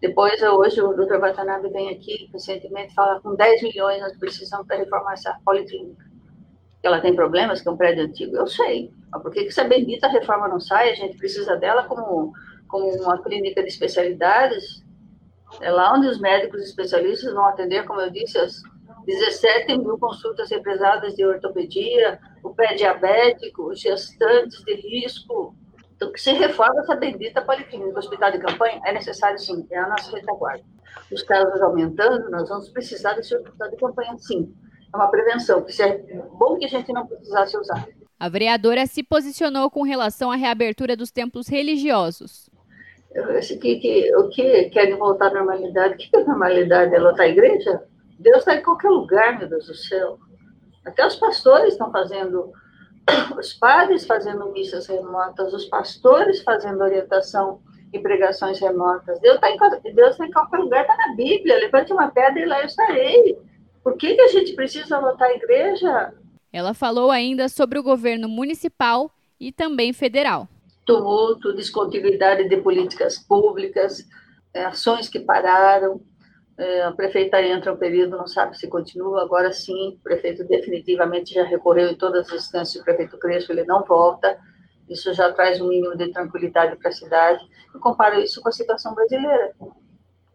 Depois, 0.00 0.42
hoje, 0.42 0.82
o 0.82 0.92
doutor 0.92 1.20
Watanabe 1.20 1.68
vem 1.68 1.90
aqui, 1.90 2.28
recentemente, 2.32 2.94
fala 2.94 3.20
com 3.20 3.36
10 3.36 3.62
milhões 3.62 4.00
nós 4.00 4.18
precisamos 4.18 4.66
para 4.66 4.78
reformar 4.78 5.12
essa 5.12 5.38
policlínica. 5.44 6.09
Ela 6.82 7.00
tem 7.00 7.14
problemas, 7.14 7.60
que 7.60 7.68
é 7.68 7.70
um 7.72 7.76
prédio 7.76 8.04
antigo, 8.04 8.36
eu 8.36 8.46
sei. 8.46 8.92
Mas 9.10 9.22
por 9.22 9.30
que, 9.30 9.42
que 9.42 9.48
essa 9.48 9.64
bendita 9.64 10.08
reforma 10.08 10.48
não 10.48 10.60
sai? 10.60 10.90
A 10.90 10.94
gente 10.94 11.16
precisa 11.16 11.56
dela 11.56 11.84
como, 11.84 12.32
como 12.68 12.88
uma 13.02 13.22
clínica 13.22 13.62
de 13.62 13.68
especialidades. 13.68 14.84
É 15.60 15.70
lá 15.70 15.92
onde 15.94 16.06
os 16.06 16.20
médicos 16.20 16.62
especialistas 16.62 17.32
vão 17.34 17.44
atender, 17.46 17.84
como 17.84 18.00
eu 18.00 18.10
disse, 18.10 18.38
as 18.38 18.62
17 19.04 19.78
mil 19.78 19.98
consultas 19.98 20.50
represadas 20.50 21.14
de 21.14 21.24
ortopedia, 21.24 22.18
o 22.42 22.54
pé 22.54 22.74
diabético, 22.74 23.70
os 23.70 23.80
gestantes 23.80 24.62
de 24.64 24.74
risco, 24.74 25.54
então, 26.00 26.10
que 26.12 26.18
se 26.18 26.32
reforma 26.32 26.80
essa 26.80 26.96
bendita 26.96 27.42
policlínica, 27.42 27.98
hospital 27.98 28.32
de 28.32 28.38
campanha, 28.38 28.80
é 28.86 28.92
necessário 28.92 29.38
sim, 29.38 29.66
é 29.70 29.78
a 29.78 29.86
nossa 29.86 30.10
retaguarda. 30.16 30.64
Os 31.12 31.22
casos 31.22 31.60
aumentando, 31.60 32.30
nós 32.30 32.48
vamos 32.48 32.70
precisar 32.70 33.12
desse 33.12 33.36
hospital 33.36 33.68
de 33.68 33.76
campanha 33.76 34.16
sim. 34.16 34.50
É 34.92 34.96
uma 34.96 35.08
prevenção, 35.08 35.62
que 35.62 35.82
é 35.82 35.98
bom 36.32 36.56
que 36.58 36.64
a 36.64 36.68
gente 36.68 36.92
não 36.92 37.06
precisasse 37.06 37.56
usar. 37.56 37.86
A 38.18 38.28
vereadora 38.28 38.86
se 38.86 39.02
posicionou 39.02 39.70
com 39.70 39.82
relação 39.82 40.30
à 40.30 40.36
reabertura 40.36 40.96
dos 40.96 41.10
templos 41.10 41.48
religiosos. 41.48 42.50
Que, 43.60 43.76
que, 43.76 44.16
o 44.16 44.28
que 44.28 44.70
querem 44.70 44.96
voltar 44.96 45.28
à 45.28 45.34
normalidade? 45.34 45.94
O 45.94 45.96
que 45.96 46.16
é 46.16 46.24
normalidade? 46.24 46.94
É 46.94 46.98
lotar 46.98 47.26
a 47.26 47.28
igreja? 47.28 47.82
Deus 48.18 48.38
está 48.38 48.54
em 48.54 48.62
qualquer 48.62 48.90
lugar, 48.90 49.38
meu 49.38 49.48
Deus 49.48 49.66
do 49.66 49.74
céu. 49.74 50.18
Até 50.84 51.06
os 51.06 51.16
pastores 51.16 51.72
estão 51.72 51.90
fazendo 51.90 52.52
os 53.38 53.54
padres 53.54 54.06
fazendo 54.06 54.52
missas 54.52 54.86
remotas, 54.86 55.52
os 55.52 55.64
pastores 55.64 56.42
fazendo 56.42 56.82
orientação 56.82 57.60
e 57.92 57.98
pregações 57.98 58.60
remotas. 58.60 59.18
Deus 59.20 59.36
está 59.36 59.50
em, 59.50 59.94
Deus 59.94 60.16
tá 60.16 60.26
em 60.26 60.30
qualquer 60.30 60.58
lugar, 60.58 60.82
está 60.82 60.96
na 60.96 61.14
Bíblia. 61.16 61.58
Levante 61.58 61.92
uma 61.92 62.08
pedra 62.08 62.40
e 62.40 62.46
lá 62.46 62.60
eu 62.60 62.66
estarei. 62.66 63.38
Por 63.82 63.96
que, 63.96 64.14
que 64.14 64.20
a 64.20 64.28
gente 64.28 64.54
precisa 64.54 64.98
lotar 64.98 65.28
a 65.28 65.34
igreja? 65.34 66.12
Ela 66.52 66.74
falou 66.74 67.10
ainda 67.10 67.48
sobre 67.48 67.78
o 67.78 67.82
governo 67.82 68.28
municipal 68.28 69.10
e 69.38 69.52
também 69.52 69.92
federal. 69.92 70.48
Tumulto, 70.84 71.54
descontinuidade 71.54 72.48
de 72.48 72.56
políticas 72.56 73.18
públicas, 73.18 74.04
é, 74.52 74.64
ações 74.64 75.08
que 75.08 75.20
pararam, 75.20 76.00
é, 76.58 76.82
a 76.82 76.92
prefeita 76.92 77.40
entra 77.40 77.72
um 77.72 77.76
período, 77.76 78.18
não 78.18 78.26
sabe 78.26 78.58
se 78.58 78.68
continua, 78.68 79.22
agora 79.22 79.52
sim, 79.52 79.96
o 79.98 80.02
prefeito 80.02 80.44
definitivamente 80.44 81.32
já 81.32 81.44
recorreu 81.44 81.90
em 81.90 81.96
todas 81.96 82.28
as 82.28 82.34
instâncias, 82.34 82.82
o 82.82 82.84
prefeito 82.84 83.18
Crespo, 83.18 83.52
ele 83.52 83.64
não 83.64 83.82
volta, 83.84 84.38
isso 84.90 85.14
já 85.14 85.32
traz 85.32 85.60
um 85.60 85.68
mínimo 85.68 85.96
de 85.96 86.12
tranquilidade 86.12 86.76
para 86.76 86.88
a 86.88 86.92
cidade. 86.92 87.48
Eu 87.72 87.78
comparo 87.78 88.20
isso 88.20 88.42
com 88.42 88.48
a 88.48 88.52
situação 88.52 88.92
brasileira. 88.92 89.54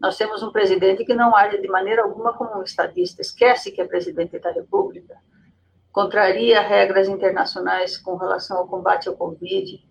Nós 0.00 0.16
temos 0.16 0.42
um 0.42 0.52
presidente 0.52 1.04
que 1.04 1.14
não 1.14 1.34
age 1.34 1.60
de 1.60 1.68
maneira 1.68 2.02
alguma 2.02 2.34
como 2.34 2.58
um 2.58 2.62
estadista, 2.62 3.22
esquece 3.22 3.72
que 3.72 3.80
é 3.80 3.84
presidente 3.86 4.38
da 4.38 4.50
República, 4.50 5.16
contraria 5.90 6.60
regras 6.60 7.08
internacionais 7.08 7.96
com 7.96 8.16
relação 8.16 8.58
ao 8.58 8.68
combate 8.68 9.08
ao 9.08 9.16
Covid, 9.16 9.82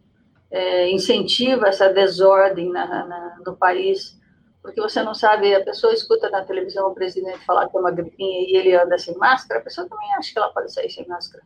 é, 0.51 0.89
incentiva 0.91 1.67
essa 1.67 1.89
desordem 1.89 2.71
na, 2.71 2.85
na, 2.85 3.37
no 3.43 3.57
país, 3.57 4.19
porque 4.61 4.79
você 4.79 5.01
não 5.01 5.15
sabe, 5.15 5.53
a 5.53 5.63
pessoa 5.63 5.93
escuta 5.93 6.29
na 6.29 6.43
televisão 6.43 6.87
o 6.87 6.93
presidente 6.93 7.43
falar 7.45 7.67
que 7.67 7.75
é 7.75 7.79
uma 7.79 7.91
gripinha 7.91 8.41
e 8.47 8.55
ele 8.55 8.75
anda 8.75 8.97
sem 8.97 9.17
máscara, 9.17 9.59
a 9.59 9.63
pessoa 9.63 9.89
também 9.89 10.13
acha 10.15 10.31
que 10.31 10.37
ela 10.37 10.53
pode 10.53 10.71
sair 10.71 10.89
sem 10.89 11.07
máscara. 11.07 11.43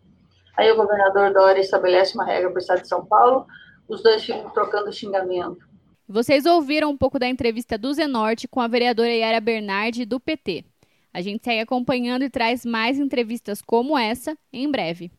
Aí 0.58 0.70
o 0.72 0.76
governador 0.76 1.32
Dória 1.34 1.62
estabelece 1.62 2.16
uma 2.16 2.26
regra 2.26 2.50
para 2.50 2.58
o 2.58 2.60
estado 2.60 2.82
de 2.82 2.88
São 2.90 3.06
Paulo, 3.06 3.46
os 3.88 4.04
dois 4.04 4.24
ficam 4.24 4.50
trocando 4.50 4.92
xingamento. 4.92 5.69
Vocês 6.12 6.48
ouviram 6.48 6.90
um 6.90 6.98
pouco 6.98 7.20
da 7.20 7.30
entrevista 7.30 7.78
do 7.78 7.94
Zenorte 7.94 8.48
com 8.48 8.60
a 8.60 8.68
vereadora 8.68 9.14
Yara 9.14 9.40
Bernardi, 9.40 10.06
do 10.06 10.20
PT. 10.20 10.66
A 11.14 11.22
gente 11.22 11.44
segue 11.44 11.60
acompanhando 11.60 12.24
e 12.24 12.32
traz 12.32 12.66
mais 12.66 12.98
entrevistas 12.98 13.62
como 13.62 13.96
essa 13.96 14.36
em 14.52 14.72
breve. 14.72 15.12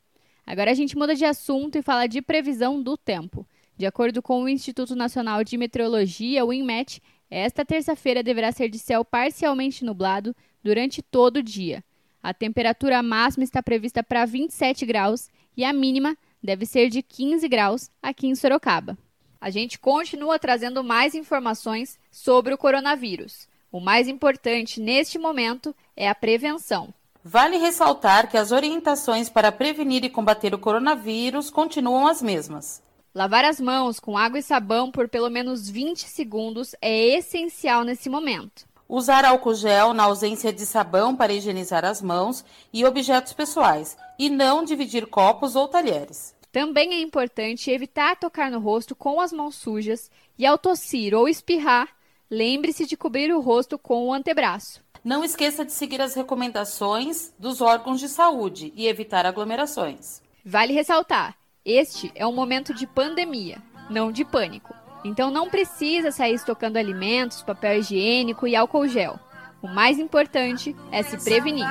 Agora 0.44 0.72
a 0.72 0.74
gente 0.74 0.98
muda 0.98 1.14
de 1.14 1.24
assunto 1.24 1.78
e 1.78 1.82
fala 1.82 2.08
de 2.08 2.20
previsão 2.20 2.82
do 2.82 2.96
tempo. 2.96 3.46
De 3.76 3.86
acordo 3.86 4.20
com 4.20 4.42
o 4.42 4.48
Instituto 4.48 4.96
Nacional 4.96 5.44
de 5.44 5.56
Meteorologia, 5.56 6.44
o 6.44 6.52
INMET, 6.52 7.00
esta 7.30 7.64
terça-feira 7.64 8.20
deverá 8.20 8.50
ser 8.50 8.68
de 8.68 8.80
céu 8.80 9.04
parcialmente 9.04 9.84
nublado 9.84 10.34
durante 10.60 11.02
todo 11.02 11.36
o 11.36 11.42
dia. 11.42 11.84
A 12.20 12.34
temperatura 12.34 13.00
máxima 13.00 13.44
está 13.44 13.62
prevista 13.62 14.02
para 14.02 14.26
27 14.26 14.84
graus 14.84 15.30
e 15.56 15.62
a 15.62 15.72
mínima 15.72 16.18
deve 16.42 16.66
ser 16.66 16.88
de 16.88 17.00
15 17.00 17.46
graus 17.46 17.88
aqui 18.02 18.26
em 18.26 18.34
Sorocaba. 18.34 18.98
A 19.40 19.48
gente 19.48 19.78
continua 19.78 20.38
trazendo 20.38 20.84
mais 20.84 21.14
informações 21.14 21.98
sobre 22.12 22.52
o 22.52 22.58
coronavírus. 22.58 23.48
O 23.72 23.80
mais 23.80 24.06
importante 24.06 24.80
neste 24.80 25.18
momento 25.18 25.74
é 25.96 26.08
a 26.10 26.14
prevenção. 26.14 26.92
Vale 27.24 27.56
ressaltar 27.56 28.28
que 28.28 28.36
as 28.36 28.52
orientações 28.52 29.30
para 29.30 29.50
prevenir 29.50 30.04
e 30.04 30.10
combater 30.10 30.52
o 30.54 30.58
coronavírus 30.58 31.48
continuam 31.48 32.06
as 32.06 32.20
mesmas. 32.20 32.82
Lavar 33.14 33.44
as 33.44 33.58
mãos 33.58 33.98
com 33.98 34.16
água 34.16 34.38
e 34.38 34.42
sabão 34.42 34.90
por 34.90 35.08
pelo 35.08 35.30
menos 35.30 35.68
20 35.70 36.06
segundos 36.06 36.74
é 36.82 37.16
essencial 37.16 37.82
nesse 37.82 38.10
momento. 38.10 38.68
Usar 38.86 39.24
álcool 39.24 39.54
gel 39.54 39.94
na 39.94 40.02
ausência 40.02 40.52
de 40.52 40.66
sabão 40.66 41.16
para 41.16 41.32
higienizar 41.32 41.84
as 41.84 42.02
mãos 42.02 42.44
e 42.72 42.84
objetos 42.84 43.32
pessoais, 43.32 43.96
e 44.18 44.28
não 44.28 44.64
dividir 44.64 45.06
copos 45.06 45.56
ou 45.56 45.66
talheres. 45.68 46.34
Também 46.52 46.94
é 46.94 47.00
importante 47.00 47.70
evitar 47.70 48.16
tocar 48.16 48.50
no 48.50 48.58
rosto 48.58 48.94
com 48.94 49.20
as 49.20 49.32
mãos 49.32 49.54
sujas 49.54 50.10
e, 50.38 50.44
ao 50.44 50.58
tossir 50.58 51.14
ou 51.14 51.28
espirrar, 51.28 51.88
lembre-se 52.30 52.86
de 52.86 52.96
cobrir 52.96 53.32
o 53.32 53.40
rosto 53.40 53.78
com 53.78 54.08
o 54.08 54.12
antebraço. 54.12 54.82
Não 55.04 55.24
esqueça 55.24 55.64
de 55.64 55.72
seguir 55.72 56.00
as 56.00 56.14
recomendações 56.14 57.32
dos 57.38 57.60
órgãos 57.60 58.00
de 58.00 58.08
saúde 58.08 58.72
e 58.76 58.86
evitar 58.86 59.24
aglomerações. 59.24 60.20
Vale 60.44 60.72
ressaltar 60.72 61.40
este 61.64 62.10
é 62.14 62.26
um 62.26 62.32
momento 62.32 62.72
de 62.72 62.86
pandemia, 62.86 63.62
não 63.90 64.10
de 64.10 64.24
pânico. 64.24 64.74
Então 65.04 65.30
não 65.30 65.50
precisa 65.50 66.10
sair 66.10 66.34
estocando 66.34 66.78
alimentos, 66.78 67.42
papel 67.42 67.80
higiênico 67.80 68.46
e 68.46 68.56
álcool 68.56 68.88
gel. 68.88 69.20
O 69.62 69.68
mais 69.68 69.98
importante 69.98 70.74
é 70.90 71.02
se 71.02 71.16
prevenir. 71.18 71.66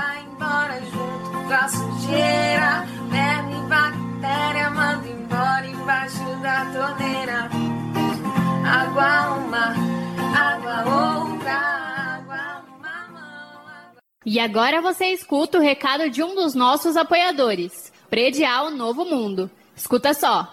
E 14.25 14.39
agora 14.39 14.81
você 14.81 15.05
escuta 15.07 15.57
o 15.57 15.61
recado 15.61 16.09
de 16.09 16.21
um 16.21 16.35
dos 16.35 16.53
nossos 16.53 16.95
apoiadores, 16.95 17.91
Predial 18.09 18.69
Novo 18.69 19.03
Mundo. 19.03 19.49
Escuta 19.75 20.13
só. 20.13 20.47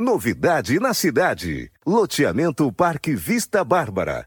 Novidade 0.00 0.80
na 0.80 0.94
cidade. 0.94 1.70
Loteamento 1.86 2.72
Parque 2.72 3.14
Vista 3.14 3.62
Bárbara. 3.62 4.26